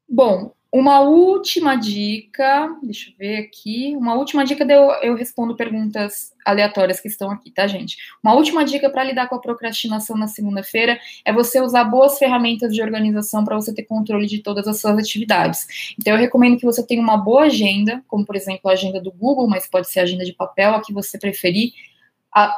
Bom, 0.10 0.53
uma 0.76 1.02
última 1.02 1.76
dica, 1.76 2.76
deixa 2.82 3.12
eu 3.12 3.14
ver 3.16 3.38
aqui. 3.38 3.96
Uma 3.96 4.16
última 4.16 4.44
dica, 4.44 4.64
eu, 4.64 4.90
eu 5.04 5.16
respondo 5.16 5.56
perguntas 5.56 6.34
aleatórias 6.44 7.00
que 7.00 7.08
estão 7.08 7.30
aqui, 7.30 7.52
tá, 7.52 7.68
gente? 7.68 7.96
Uma 8.24 8.34
última 8.34 8.66
dica 8.66 8.90
para 8.90 9.04
lidar 9.04 9.30
com 9.30 9.36
a 9.36 9.40
procrastinação 9.40 10.18
na 10.18 10.28
segunda-feira 10.28 11.00
é 11.24 11.32
você 11.32 11.62
usar 11.62 11.84
boas 11.84 12.18
ferramentas 12.18 12.74
de 12.74 12.82
organização 12.82 13.46
para 13.46 13.56
você 13.56 13.72
ter 13.72 13.84
controle 13.84 14.26
de 14.26 14.40
todas 14.40 14.68
as 14.68 14.82
suas 14.82 14.98
atividades. 14.98 15.94
Então, 16.00 16.16
eu 16.16 16.20
recomendo 16.20 16.58
que 16.58 16.66
você 16.66 16.84
tenha 16.84 17.04
uma 17.04 17.18
boa 17.18 17.44
agenda, 17.44 18.04
como 18.08 18.26
por 18.26 18.36
exemplo 18.36 18.68
a 18.68 18.74
agenda 18.74 19.00
do 19.00 19.12
Google, 19.12 19.48
mas 19.48 19.70
pode 19.70 19.88
ser 19.88 20.00
a 20.00 20.04
agenda 20.04 20.26
de 20.26 20.34
papel, 20.34 20.74
a 20.74 20.82
que 20.82 20.92
você 20.92 21.20
preferir. 21.20 21.72
A, 22.34 22.52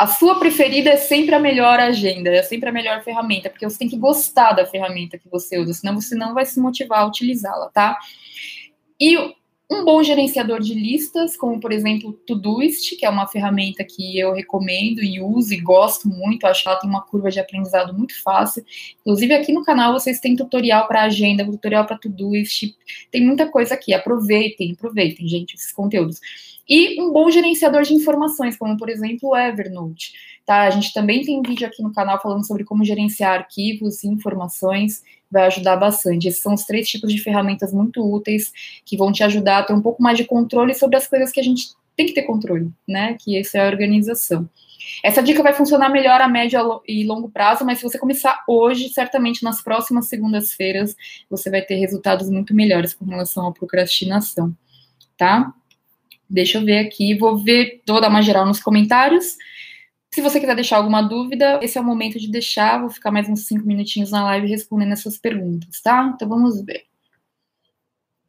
a 0.00 0.06
sua 0.06 0.38
preferida 0.38 0.88
é 0.88 0.96
sempre 0.96 1.34
a 1.34 1.38
melhor 1.38 1.78
agenda, 1.78 2.30
é 2.30 2.42
sempre 2.42 2.70
a 2.70 2.72
melhor 2.72 3.04
ferramenta, 3.04 3.50
porque 3.50 3.68
você 3.68 3.76
tem 3.76 3.88
que 3.88 3.98
gostar 3.98 4.52
da 4.52 4.64
ferramenta 4.64 5.18
que 5.18 5.28
você 5.28 5.58
usa, 5.58 5.74
senão 5.74 6.00
você 6.00 6.14
não 6.14 6.32
vai 6.32 6.46
se 6.46 6.58
motivar 6.58 7.00
a 7.00 7.06
utilizá-la, 7.06 7.68
tá? 7.68 7.98
E 8.98 9.18
um 9.70 9.84
bom 9.84 10.02
gerenciador 10.02 10.58
de 10.58 10.72
listas, 10.72 11.36
como 11.36 11.60
por 11.60 11.70
exemplo 11.70 12.14
Todoist, 12.26 12.96
que 12.96 13.04
é 13.04 13.10
uma 13.10 13.28
ferramenta 13.28 13.84
que 13.84 14.18
eu 14.18 14.32
recomendo 14.32 15.02
e 15.02 15.20
uso 15.20 15.52
e 15.52 15.60
gosto 15.60 16.08
muito, 16.08 16.46
acho 16.46 16.62
que 16.62 16.68
ela 16.70 16.80
tem 16.80 16.88
uma 16.88 17.02
curva 17.02 17.30
de 17.30 17.38
aprendizado 17.38 17.92
muito 17.92 18.18
fácil. 18.22 18.64
Inclusive 19.02 19.34
aqui 19.34 19.52
no 19.52 19.62
canal 19.62 19.92
vocês 19.92 20.18
têm 20.18 20.34
tutorial 20.34 20.88
para 20.88 21.02
agenda, 21.02 21.44
tutorial 21.44 21.84
para 21.84 21.98
Todoist, 21.98 22.74
tem 23.10 23.22
muita 23.22 23.46
coisa 23.50 23.74
aqui. 23.74 23.92
Aproveitem, 23.92 24.72
aproveitem, 24.72 25.28
gente, 25.28 25.56
esses 25.56 25.72
conteúdos 25.72 26.20
e 26.70 27.02
um 27.02 27.12
bom 27.12 27.28
gerenciador 27.28 27.82
de 27.82 27.92
informações, 27.92 28.56
como 28.56 28.76
por 28.76 28.88
exemplo 28.88 29.30
o 29.30 29.36
Evernote. 29.36 30.12
Tá? 30.46 30.62
A 30.62 30.70
gente 30.70 30.92
também 30.92 31.22
tem 31.22 31.42
vídeo 31.42 31.66
aqui 31.66 31.82
no 31.82 31.92
canal 31.92 32.22
falando 32.22 32.46
sobre 32.46 32.62
como 32.62 32.84
gerenciar 32.84 33.40
arquivos 33.40 34.04
e 34.04 34.08
informações, 34.08 35.02
vai 35.28 35.46
ajudar 35.46 35.76
bastante. 35.76 36.28
Esses 36.28 36.40
são 36.40 36.54
os 36.54 36.64
três 36.64 36.88
tipos 36.88 37.12
de 37.12 37.20
ferramentas 37.20 37.72
muito 37.72 38.00
úteis 38.00 38.52
que 38.86 38.96
vão 38.96 39.10
te 39.10 39.24
ajudar 39.24 39.58
a 39.58 39.62
ter 39.64 39.72
um 39.72 39.82
pouco 39.82 40.00
mais 40.00 40.16
de 40.16 40.24
controle 40.24 40.72
sobre 40.72 40.96
as 40.96 41.08
coisas 41.08 41.32
que 41.32 41.40
a 41.40 41.42
gente 41.42 41.70
tem 41.96 42.06
que 42.06 42.14
ter 42.14 42.22
controle, 42.22 42.70
né? 42.88 43.16
Que 43.20 43.38
isso 43.38 43.56
é 43.56 43.60
a 43.60 43.68
organização. 43.68 44.48
Essa 45.02 45.22
dica 45.22 45.42
vai 45.42 45.52
funcionar 45.52 45.88
melhor 45.88 46.20
a 46.20 46.28
médio 46.28 46.80
e 46.86 47.04
longo 47.04 47.28
prazo, 47.28 47.64
mas 47.64 47.78
se 47.78 47.84
você 47.84 47.98
começar 47.98 48.44
hoje, 48.46 48.88
certamente 48.90 49.42
nas 49.42 49.60
próximas 49.60 50.08
segundas-feiras 50.08 50.94
você 51.28 51.50
vai 51.50 51.62
ter 51.62 51.74
resultados 51.74 52.30
muito 52.30 52.54
melhores 52.54 52.94
com 52.94 53.04
relação 53.04 53.46
à 53.46 53.52
procrastinação, 53.52 54.56
tá? 55.16 55.52
Deixa 56.30 56.58
eu 56.58 56.64
ver 56.64 56.78
aqui, 56.78 57.18
vou 57.18 57.36
ver, 57.36 57.82
vou 57.86 58.00
dar 58.00 58.08
uma 58.08 58.22
geral 58.22 58.46
nos 58.46 58.60
comentários. 58.60 59.36
Se 60.14 60.20
você 60.20 60.38
quiser 60.38 60.54
deixar 60.54 60.76
alguma 60.76 61.02
dúvida, 61.02 61.58
esse 61.60 61.76
é 61.76 61.80
o 61.80 61.84
momento 61.84 62.20
de 62.20 62.30
deixar. 62.30 62.80
Vou 62.80 62.88
ficar 62.88 63.10
mais 63.10 63.28
uns 63.28 63.46
cinco 63.46 63.66
minutinhos 63.66 64.12
na 64.12 64.22
live 64.24 64.46
respondendo 64.46 64.92
essas 64.92 65.18
perguntas, 65.18 65.80
tá? 65.80 66.12
Então 66.14 66.28
vamos 66.28 66.64
ver. 66.64 66.84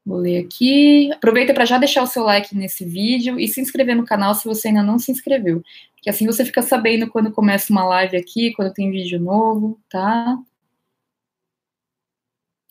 Vou 0.04 0.18
ler 0.18 0.44
aqui. 0.44 1.12
Aproveita 1.14 1.54
para 1.54 1.66
já 1.66 1.78
deixar 1.78 2.02
o 2.02 2.08
seu 2.08 2.24
like 2.24 2.56
nesse 2.56 2.84
vídeo 2.86 3.40
e 3.40 3.48
se 3.48 3.62
inscrever 3.62 3.96
no 3.96 4.06
canal 4.06 4.34
se 4.34 4.46
você 4.46 4.70
ainda 4.70 4.82
não 4.82 4.98
se 4.98 5.12
inscreveu. 5.12 5.64
Que 6.02 6.10
assim 6.10 6.26
você 6.26 6.44
fica 6.44 6.64
sabendo 6.64 7.08
quando 7.08 7.32
começa 7.32 7.72
uma 7.72 7.86
live 7.86 8.18
aqui, 8.18 8.52
quando 8.54 8.74
tem 8.74 8.90
vídeo 8.90 9.20
novo, 9.20 9.80
tá? 9.90 10.40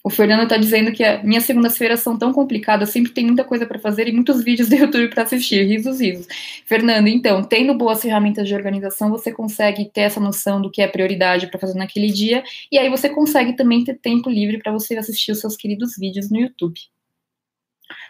O 0.02 0.08
Fernando 0.08 0.44
está 0.44 0.56
dizendo 0.56 0.92
que 0.92 1.04
minhas 1.18 1.44
segundas-feiras 1.44 2.00
são 2.00 2.18
tão 2.18 2.32
complicadas, 2.32 2.88
sempre 2.88 3.12
tem 3.12 3.26
muita 3.26 3.44
coisa 3.44 3.66
para 3.66 3.78
fazer 3.78 4.08
e 4.08 4.12
muitos 4.12 4.42
vídeos 4.42 4.68
do 4.68 4.74
YouTube 4.74 5.08
para 5.08 5.24
assistir, 5.24 5.62
risos, 5.64 6.00
risos. 6.00 6.26
Fernando, 6.64 7.08
então, 7.08 7.44
tendo 7.44 7.74
boas 7.74 8.00
ferramentas 8.00 8.48
de 8.48 8.54
organização, 8.54 9.10
você 9.10 9.30
consegue 9.30 9.90
ter 9.90 10.02
essa 10.02 10.18
noção 10.18 10.60
do 10.62 10.70
que 10.70 10.80
é 10.80 10.88
prioridade 10.88 11.48
para 11.48 11.60
fazer 11.60 11.78
naquele 11.78 12.08
dia, 12.08 12.42
e 12.72 12.78
aí 12.78 12.88
você 12.88 13.10
consegue 13.10 13.54
também 13.54 13.84
ter 13.84 13.98
tempo 13.98 14.30
livre 14.30 14.58
para 14.58 14.72
você 14.72 14.96
assistir 14.96 15.32
os 15.32 15.40
seus 15.40 15.54
queridos 15.54 15.96
vídeos 15.98 16.30
no 16.30 16.40
YouTube. 16.40 16.80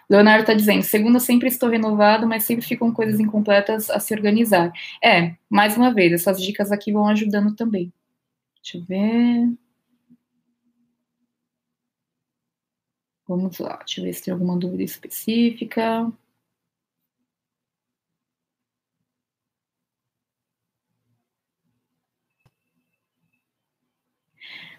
Leonardo 0.08 0.42
está 0.42 0.54
dizendo, 0.54 0.82
segunda 0.82 1.18
sempre 1.18 1.48
estou 1.48 1.68
renovado, 1.68 2.26
mas 2.26 2.44
sempre 2.44 2.64
ficam 2.64 2.92
coisas 2.92 3.18
incompletas 3.18 3.90
a 3.90 3.98
se 3.98 4.14
organizar. 4.14 4.72
É, 5.02 5.34
mais 5.48 5.76
uma 5.76 5.92
vez, 5.92 6.12
essas 6.12 6.40
dicas 6.40 6.70
aqui 6.70 6.92
vão 6.92 7.08
ajudando 7.08 7.54
também. 7.54 7.92
Deixa 8.62 8.78
eu 8.78 8.84
ver. 8.84 9.69
Vamos 13.30 13.60
lá, 13.60 13.76
deixa 13.76 14.00
eu 14.00 14.04
ver 14.06 14.12
se 14.12 14.24
tem 14.24 14.32
alguma 14.32 14.58
dúvida 14.58 14.82
específica. 14.82 16.12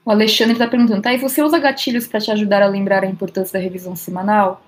O 0.04 0.12
Alexandre 0.12 0.52
está 0.54 0.68
perguntando, 0.68 1.02
Thais, 1.02 1.22
você 1.22 1.42
usa 1.42 1.60
gatilhos 1.60 2.08
para 2.08 2.20
te 2.20 2.30
ajudar 2.30 2.62
a 2.62 2.68
lembrar 2.68 3.06
a 3.06 3.08
importância 3.08 3.54
da 3.54 3.64
revisão 3.64 3.96
semanal? 3.96 4.62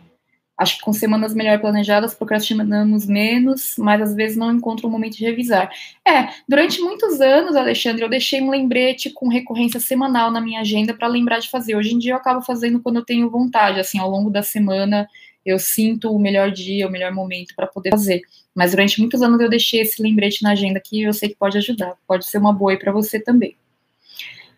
Acho 0.58 0.78
que 0.78 0.84
com 0.84 0.94
semanas 0.94 1.34
melhor 1.34 1.60
planejadas, 1.60 2.14
procrastinamos 2.14 3.08
menos, 3.08 3.76
mas 3.78 4.02
às 4.02 4.16
vezes 4.16 4.38
não 4.38 4.52
encontro 4.52 4.88
um 4.88 4.92
momento 4.92 5.18
de 5.18 5.26
revisar. 5.26 5.72
É, 6.08 6.30
durante 6.48 6.80
muitos 6.80 7.20
anos, 7.20 7.56
Alexandre, 7.56 8.04
eu 8.04 8.10
deixei 8.10 8.40
um 8.42 8.52
lembrete 8.52 9.10
com 9.10 9.28
recorrência 9.28 9.80
semanal 9.80 10.30
na 10.30 10.40
minha 10.40 10.62
agenda 10.62 10.94
para 10.94 11.08
lembrar 11.08 11.40
de 11.40 11.50
fazer. 11.50 11.76
Hoje 11.76 11.96
em 11.96 11.98
dia 11.98 12.14
eu 12.14 12.18
acabo 12.18 12.42
fazendo 12.42 12.80
quando 12.80 12.98
eu 12.98 13.06
tenho 13.06 13.30
vontade, 13.30 13.80
assim, 13.80 13.98
ao 13.98 14.10
longo 14.10 14.30
da 14.30 14.44
semana 14.44 15.08
eu 15.46 15.60
sinto 15.60 16.12
o 16.12 16.20
melhor 16.20 16.52
dia, 16.52 16.88
o 16.88 16.92
melhor 16.92 17.12
momento 17.12 17.54
para 17.56 17.68
poder 17.68 17.90
fazer. 17.90 18.22
Mas 18.56 18.72
durante 18.72 19.00
muitos 19.00 19.22
anos 19.22 19.42
eu 19.42 19.50
deixei 19.50 19.82
esse 19.82 20.02
lembrete 20.02 20.44
na 20.44 20.52
agenda 20.52 20.80
que 20.80 21.02
eu 21.02 21.14
sei 21.14 21.30
que 21.30 21.36
pode 21.36 21.58
ajudar. 21.58 21.96
Pode 22.08 22.26
ser 22.26 22.38
uma 22.38 22.54
boa 22.54 22.78
para 22.78 22.92
você 22.92 23.20
também. 23.20 23.56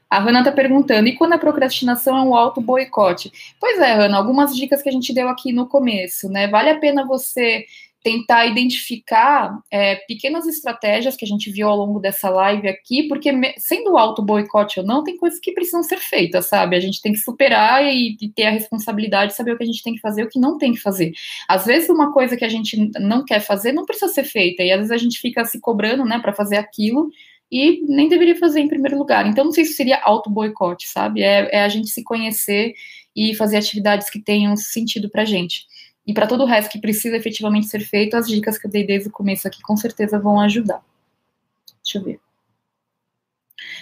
A 0.09 0.19
Hanna 0.19 0.39
está 0.39 0.51
perguntando, 0.51 1.07
e 1.07 1.15
quando 1.15 1.33
a 1.33 1.37
procrastinação 1.37 2.15
é 2.17 2.21
um 2.21 2.35
auto 2.35 2.61
boicote? 2.61 3.31
Pois 3.59 3.79
é, 3.79 3.93
Hanna, 3.93 4.17
algumas 4.17 4.55
dicas 4.55 4.81
que 4.81 4.89
a 4.89 4.91
gente 4.91 5.13
deu 5.13 5.27
aqui 5.27 5.51
no 5.51 5.67
começo, 5.67 6.29
né? 6.29 6.47
Vale 6.47 6.69
a 6.69 6.79
pena 6.79 7.05
você 7.05 7.65
tentar 8.05 8.45
identificar 8.45 9.59
é, 9.71 9.95
pequenas 9.95 10.45
estratégias 10.45 11.15
que 11.15 11.25
a 11.25 11.27
gente 11.27 11.49
viu 11.49 11.67
ao 11.67 11.75
longo 11.75 11.99
dessa 11.99 12.29
live 12.29 12.67
aqui, 12.67 13.07
porque 13.07 13.31
sendo 13.57 13.97
auto 13.97 14.21
boicote 14.21 14.79
ou 14.79 14.85
não, 14.85 15.03
tem 15.03 15.17
coisas 15.17 15.39
que 15.39 15.51
precisam 15.51 15.81
ser 15.81 15.97
feitas, 15.97 16.47
sabe? 16.47 16.75
A 16.75 16.79
gente 16.79 17.01
tem 17.01 17.13
que 17.13 17.17
superar 17.17 17.83
e, 17.83 18.15
e, 18.21 18.29
ter 18.29 18.45
a 18.45 18.51
responsabilidade 18.51 19.31
de 19.31 19.35
saber 19.35 19.53
o 19.53 19.57
que 19.57 19.63
a 19.63 19.65
gente 19.65 19.81
tem 19.81 19.95
que 19.95 20.01
fazer 20.01 20.21
e 20.21 20.25
o 20.25 20.29
que 20.29 20.39
não 20.39 20.59
tem 20.59 20.73
que 20.73 20.79
fazer. 20.79 21.13
Às 21.47 21.65
vezes 21.65 21.89
uma 21.89 22.13
coisa 22.13 22.37
que 22.37 22.45
a 22.45 22.49
gente 22.49 22.91
não 22.99 23.25
quer 23.25 23.39
fazer 23.39 23.71
não 23.71 23.85
precisa 23.85 24.13
ser 24.13 24.23
feita, 24.23 24.61
e 24.61 24.71
às 24.71 24.77
vezes 24.77 24.91
a 24.91 24.97
gente 24.97 25.19
fica 25.19 25.43
se 25.43 25.59
cobrando, 25.59 26.05
né, 26.05 26.19
para 26.19 26.31
fazer 26.31 26.57
aquilo, 26.57 27.09
e 27.51 27.81
nem 27.87 28.09
deveria 28.09 28.37
fazer 28.37 28.59
em 28.59 28.67
primeiro 28.67 28.97
lugar. 28.97 29.25
Então, 29.27 29.45
não 29.45 29.51
sei 29.51 29.65
se 29.65 29.73
seria 29.73 30.01
auto-boicote, 30.01 30.87
sabe? 30.87 31.21
É, 31.21 31.49
é, 31.55 31.63
a 31.63 31.69
gente 31.69 31.89
se 31.89 32.03
conhecer 32.03 32.73
e 33.15 33.35
fazer 33.35 33.57
atividades 33.57 34.09
que 34.09 34.19
tenham 34.19 34.55
sentido 34.55 35.09
pra 35.09 35.25
gente. 35.25 35.65
E 36.05 36.13
para 36.13 36.27
todo 36.27 36.43
o 36.43 36.47
resto 36.47 36.71
que 36.71 36.79
precisa 36.79 37.15
efetivamente 37.15 37.67
ser 37.67 37.79
feito, 37.79 38.15
as 38.15 38.27
dicas 38.27 38.57
que 38.57 38.67
eu 38.67 38.71
dei 38.71 38.85
desde 38.85 39.09
o 39.09 39.11
começo 39.11 39.47
aqui 39.47 39.61
com 39.61 39.75
certeza 39.75 40.19
vão 40.19 40.39
ajudar. 40.39 40.81
Deixa 41.83 41.97
eu 41.97 42.03
ver. 42.03 42.19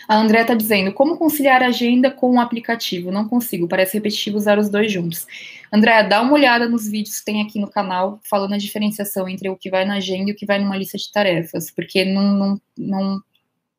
A 0.07 0.17
André 0.17 0.41
está 0.41 0.53
dizendo, 0.53 0.93
como 0.93 1.17
conciliar 1.17 1.63
a 1.63 1.67
agenda 1.67 2.11
com 2.11 2.35
o 2.35 2.39
aplicativo? 2.39 3.11
Não 3.11 3.27
consigo, 3.27 3.67
parece 3.67 3.97
repetitivo 3.97 4.37
usar 4.37 4.59
os 4.59 4.69
dois 4.69 4.91
juntos. 4.91 5.25
André, 5.71 6.03
dá 6.03 6.21
uma 6.21 6.33
olhada 6.33 6.67
nos 6.69 6.87
vídeos 6.87 7.19
que 7.19 7.25
tem 7.25 7.41
aqui 7.41 7.59
no 7.59 7.69
canal, 7.69 8.19
falando 8.29 8.53
a 8.53 8.57
diferenciação 8.57 9.27
entre 9.27 9.49
o 9.49 9.57
que 9.57 9.69
vai 9.69 9.85
na 9.85 9.95
agenda 9.95 10.29
e 10.29 10.33
o 10.33 10.35
que 10.35 10.45
vai 10.45 10.59
numa 10.59 10.77
lista 10.77 10.97
de 10.97 11.11
tarefas, 11.11 11.71
porque 11.71 12.05
não, 12.05 12.37
não, 12.37 12.61
não 12.77 13.23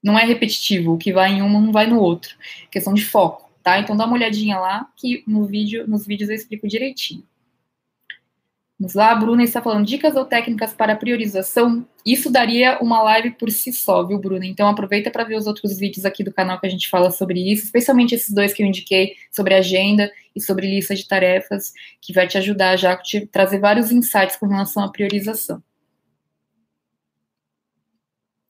não 0.04 0.18
é 0.18 0.24
repetitivo, 0.24 0.92
o 0.92 0.98
que 0.98 1.14
vai 1.14 1.32
em 1.32 1.42
um 1.42 1.48
não 1.48 1.72
vai 1.72 1.86
no 1.86 1.98
outro. 1.98 2.36
Questão 2.70 2.92
de 2.92 3.02
foco, 3.02 3.50
tá? 3.62 3.78
Então 3.78 3.96
dá 3.96 4.04
uma 4.04 4.14
olhadinha 4.14 4.58
lá 4.58 4.86
que 4.94 5.24
no 5.26 5.46
vídeo, 5.46 5.88
nos 5.88 6.06
vídeos 6.06 6.28
eu 6.28 6.36
explico 6.36 6.68
direitinho. 6.68 7.24
Vamos 8.78 8.92
lá, 8.92 9.12
a 9.12 9.14
Bruna 9.14 9.42
está 9.42 9.62
falando 9.62 9.86
dicas 9.86 10.14
ou 10.14 10.26
técnicas 10.26 10.74
para 10.74 10.94
priorização. 10.94 11.86
Isso 12.04 12.30
daria 12.30 12.78
uma 12.82 13.00
live 13.02 13.30
por 13.30 13.50
si 13.50 13.72
só, 13.72 14.04
viu, 14.04 14.18
Bruna? 14.18 14.44
Então 14.44 14.68
aproveita 14.68 15.10
para 15.10 15.24
ver 15.24 15.36
os 15.36 15.46
outros 15.46 15.78
vídeos 15.78 16.04
aqui 16.04 16.22
do 16.22 16.32
canal 16.32 16.60
que 16.60 16.66
a 16.66 16.70
gente 16.70 16.90
fala 16.90 17.10
sobre 17.10 17.40
isso, 17.40 17.64
especialmente 17.64 18.14
esses 18.14 18.34
dois 18.34 18.52
que 18.52 18.62
eu 18.62 18.66
indiquei 18.66 19.14
sobre 19.30 19.54
agenda 19.54 20.12
e 20.36 20.40
sobre 20.40 20.66
lista 20.66 20.94
de 20.94 21.08
tarefas, 21.08 21.72
que 22.00 22.12
vai 22.12 22.26
te 22.26 22.36
ajudar 22.36 22.76
já 22.76 22.92
a 22.92 22.96
te 22.96 23.26
trazer 23.26 23.58
vários 23.58 23.90
insights 23.90 24.36
com 24.36 24.46
relação 24.46 24.82
à 24.82 24.90
priorização. 24.90 25.62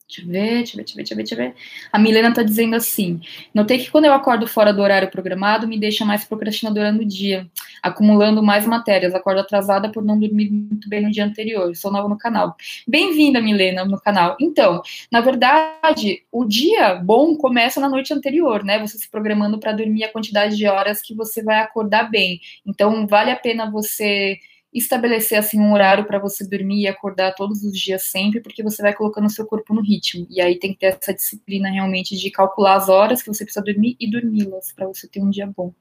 Deixa 0.07 0.21
eu 0.21 0.27
ver, 0.27 0.57
deixa 0.59 0.75
eu 0.75 0.77
ver, 0.77 0.85
deixa 0.85 0.93
eu 0.93 1.17
ver, 1.17 1.23
deixa 1.23 1.35
eu 1.35 1.39
ver. 1.39 1.55
A 1.91 1.99
Milena 1.99 2.33
tá 2.33 2.43
dizendo 2.43 2.77
assim: 2.77 3.21
notei 3.55 3.79
que 3.79 3.91
quando 3.91 4.05
eu 4.05 4.13
acordo 4.13 4.47
fora 4.47 4.71
do 4.73 4.83
horário 4.83 5.11
programado, 5.11 5.67
me 5.67 5.79
deixa 5.81 6.05
mais 6.05 6.25
procrastinadora 6.27 6.93
no 6.93 7.07
dia, 7.07 7.49
acumulando 7.83 8.43
mais 8.43 8.67
matérias. 8.67 9.15
Acordo 9.15 9.41
atrasada 9.41 9.91
por 9.91 10.05
não 10.05 10.19
dormir 10.19 10.51
muito 10.51 10.91
bem 10.91 11.03
no 11.03 11.11
dia 11.11 11.25
anterior. 11.25 11.75
Sou 11.75 11.91
nova 11.91 12.07
no 12.07 12.19
canal. 12.19 12.55
Bem-vinda, 12.87 13.41
Milena, 13.41 13.87
no 13.87 13.99
canal. 13.99 14.37
Então, 14.39 14.83
na 15.11 15.23
verdade, 15.23 16.23
o 16.31 16.45
dia 16.45 16.97
bom 16.97 17.35
começa 17.37 17.81
na 17.81 17.89
noite 17.89 18.13
anterior, 18.13 18.63
né? 18.63 18.79
Você 18.81 18.99
se 18.99 19.11
programando 19.11 19.59
para 19.59 19.73
dormir 19.73 20.05
a 20.05 20.13
quantidade 20.13 20.55
de 20.55 20.67
horas 20.67 21.01
que 21.01 21.15
você 21.15 21.43
vai 21.43 21.61
acordar 21.61 22.11
bem. 22.11 22.41
Então, 22.67 23.07
vale 23.07 23.31
a 23.31 23.37
pena 23.37 23.71
você 23.71 24.39
estabelecer 24.75 25.39
assim 25.39 25.61
um 25.61 25.73
horário 25.73 26.05
para 26.05 26.19
você 26.19 26.47
dormir 26.47 26.81
e 26.81 26.89
acordar 26.89 27.35
todos 27.35 27.63
os 27.63 27.79
dias 27.79 28.03
sempre, 28.03 28.41
porque 28.41 28.63
você 28.63 28.83
vai 28.83 28.93
colocando 28.93 29.27
o 29.27 29.31
seu 29.31 29.47
corpo 29.47 29.73
no 29.73 29.81
ritmo. 29.81 30.27
E 30.29 30.41
aí 30.41 30.59
tem 30.59 30.73
que 30.73 30.81
ter 30.81 30.87
essa 30.87 31.15
disciplina 31.15 31.71
realmente 31.71 32.17
de 32.17 32.31
calcular 32.31 32.75
as 32.75 32.89
horas 32.89 33.23
que 33.23 33.29
você 33.29 33.45
precisa 33.45 33.65
dormir 33.65 33.97
e 34.01 34.11
dormi-las 34.11 34.73
para 34.73 34.87
você 34.87 35.07
ter 35.07 35.21
um 35.21 35.31
dia 35.31 35.47
bom. 35.47 35.73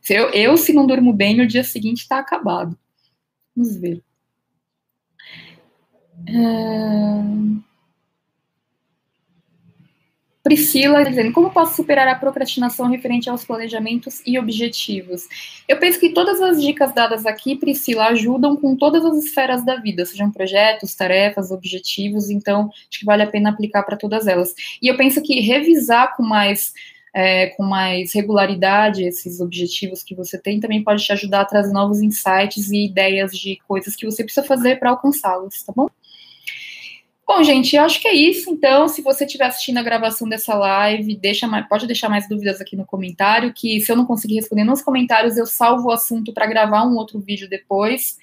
Se 0.00 0.14
eu, 0.14 0.30
eu, 0.30 0.56
se 0.56 0.72
não 0.72 0.86
durmo 0.86 1.12
bem, 1.12 1.40
o 1.40 1.46
dia 1.46 1.64
seguinte 1.64 2.02
está 2.02 2.18
acabado. 2.18 2.78
Vamos 3.54 3.76
ver. 3.76 4.02
É... 6.28 7.65
Priscila 10.46 11.04
dizendo, 11.04 11.32
como 11.32 11.50
posso 11.50 11.74
superar 11.74 12.06
a 12.06 12.14
procrastinação 12.14 12.88
referente 12.88 13.28
aos 13.28 13.44
planejamentos 13.44 14.22
e 14.24 14.38
objetivos? 14.38 15.26
Eu 15.66 15.76
penso 15.76 15.98
que 15.98 16.10
todas 16.10 16.40
as 16.40 16.62
dicas 16.62 16.94
dadas 16.94 17.26
aqui, 17.26 17.56
Priscila, 17.56 18.10
ajudam 18.10 18.54
com 18.54 18.76
todas 18.76 19.04
as 19.04 19.24
esferas 19.24 19.64
da 19.64 19.74
vida, 19.74 20.06
sejam 20.06 20.30
projetos, 20.30 20.94
tarefas, 20.94 21.50
objetivos, 21.50 22.30
então 22.30 22.70
acho 22.88 23.00
que 23.00 23.04
vale 23.04 23.24
a 23.24 23.26
pena 23.26 23.50
aplicar 23.50 23.82
para 23.82 23.96
todas 23.96 24.28
elas. 24.28 24.54
E 24.80 24.86
eu 24.86 24.96
penso 24.96 25.20
que 25.20 25.40
revisar 25.40 26.16
com 26.16 26.22
mais 26.22 26.72
é, 27.12 27.48
com 27.48 27.64
mais 27.64 28.12
regularidade 28.12 29.02
esses 29.02 29.40
objetivos 29.40 30.04
que 30.04 30.14
você 30.14 30.38
tem 30.38 30.60
também 30.60 30.84
pode 30.84 31.02
te 31.02 31.10
ajudar 31.12 31.40
a 31.40 31.44
trazer 31.44 31.72
novos 31.72 32.00
insights 32.00 32.70
e 32.70 32.84
ideias 32.84 33.32
de 33.32 33.58
coisas 33.66 33.96
que 33.96 34.06
você 34.06 34.22
precisa 34.22 34.46
fazer 34.46 34.78
para 34.78 34.90
alcançá-los, 34.90 35.60
tá 35.64 35.72
bom? 35.74 35.88
Bom, 37.26 37.42
gente, 37.42 37.74
eu 37.74 37.82
acho 37.82 38.00
que 38.00 38.06
é 38.06 38.14
isso. 38.14 38.50
Então, 38.50 38.86
se 38.86 39.02
você 39.02 39.24
estiver 39.24 39.46
assistindo 39.46 39.78
a 39.78 39.82
gravação 39.82 40.28
dessa 40.28 40.54
live, 40.54 41.16
deixa 41.16 41.48
pode 41.68 41.84
deixar 41.86 42.08
mais 42.08 42.28
dúvidas 42.28 42.60
aqui 42.60 42.76
no 42.76 42.86
comentário, 42.86 43.52
que 43.52 43.80
se 43.80 43.90
eu 43.90 43.96
não 43.96 44.06
conseguir 44.06 44.36
responder 44.36 44.62
nos 44.62 44.80
comentários, 44.80 45.36
eu 45.36 45.44
salvo 45.44 45.88
o 45.88 45.92
assunto 45.92 46.32
para 46.32 46.46
gravar 46.46 46.84
um 46.84 46.94
outro 46.94 47.18
vídeo 47.18 47.48
depois. 47.48 48.16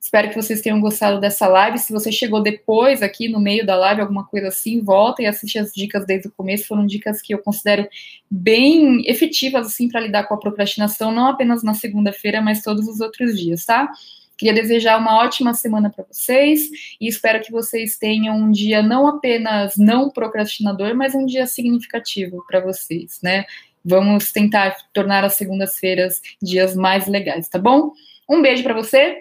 Espero 0.00 0.30
que 0.30 0.34
vocês 0.34 0.62
tenham 0.62 0.80
gostado 0.80 1.20
dessa 1.20 1.46
live. 1.46 1.78
Se 1.78 1.92
você 1.92 2.10
chegou 2.10 2.42
depois 2.42 3.02
aqui 3.02 3.28
no 3.28 3.38
meio 3.38 3.66
da 3.66 3.76
live, 3.76 4.00
alguma 4.00 4.24
coisa 4.24 4.48
assim, 4.48 4.80
volta 4.80 5.20
e 5.20 5.26
assiste 5.26 5.58
as 5.58 5.70
dicas 5.70 6.06
desde 6.06 6.28
o 6.28 6.32
começo. 6.32 6.66
Foram 6.66 6.86
dicas 6.86 7.20
que 7.20 7.34
eu 7.34 7.38
considero 7.40 7.86
bem 8.30 9.02
efetivas 9.06 9.66
assim 9.66 9.88
para 9.88 10.00
lidar 10.00 10.24
com 10.24 10.32
a 10.32 10.38
procrastinação, 10.38 11.12
não 11.12 11.26
apenas 11.26 11.62
na 11.62 11.74
segunda-feira, 11.74 12.40
mas 12.40 12.62
todos 12.62 12.88
os 12.88 13.00
outros 13.00 13.38
dias, 13.38 13.66
tá? 13.66 13.92
Queria 14.38 14.54
desejar 14.54 14.96
uma 14.98 15.18
ótima 15.18 15.52
semana 15.52 15.90
para 15.90 16.04
vocês 16.04 16.70
e 17.00 17.08
espero 17.08 17.42
que 17.42 17.50
vocês 17.50 17.98
tenham 17.98 18.36
um 18.36 18.52
dia 18.52 18.80
não 18.80 19.08
apenas 19.08 19.76
não 19.76 20.10
procrastinador, 20.10 20.94
mas 20.94 21.12
um 21.12 21.26
dia 21.26 21.44
significativo 21.44 22.44
para 22.46 22.60
vocês, 22.60 23.18
né? 23.20 23.44
Vamos 23.84 24.30
tentar 24.30 24.76
tornar 24.92 25.24
as 25.24 25.34
segundas-feiras 25.34 26.22
dias 26.40 26.76
mais 26.76 27.08
legais, 27.08 27.48
tá 27.48 27.58
bom? 27.58 27.92
Um 28.30 28.40
beijo 28.40 28.62
para 28.62 28.74
você 28.74 29.20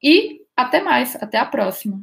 e 0.00 0.40
até 0.56 0.80
mais, 0.80 1.16
até 1.16 1.38
a 1.38 1.44
próxima. 1.44 2.00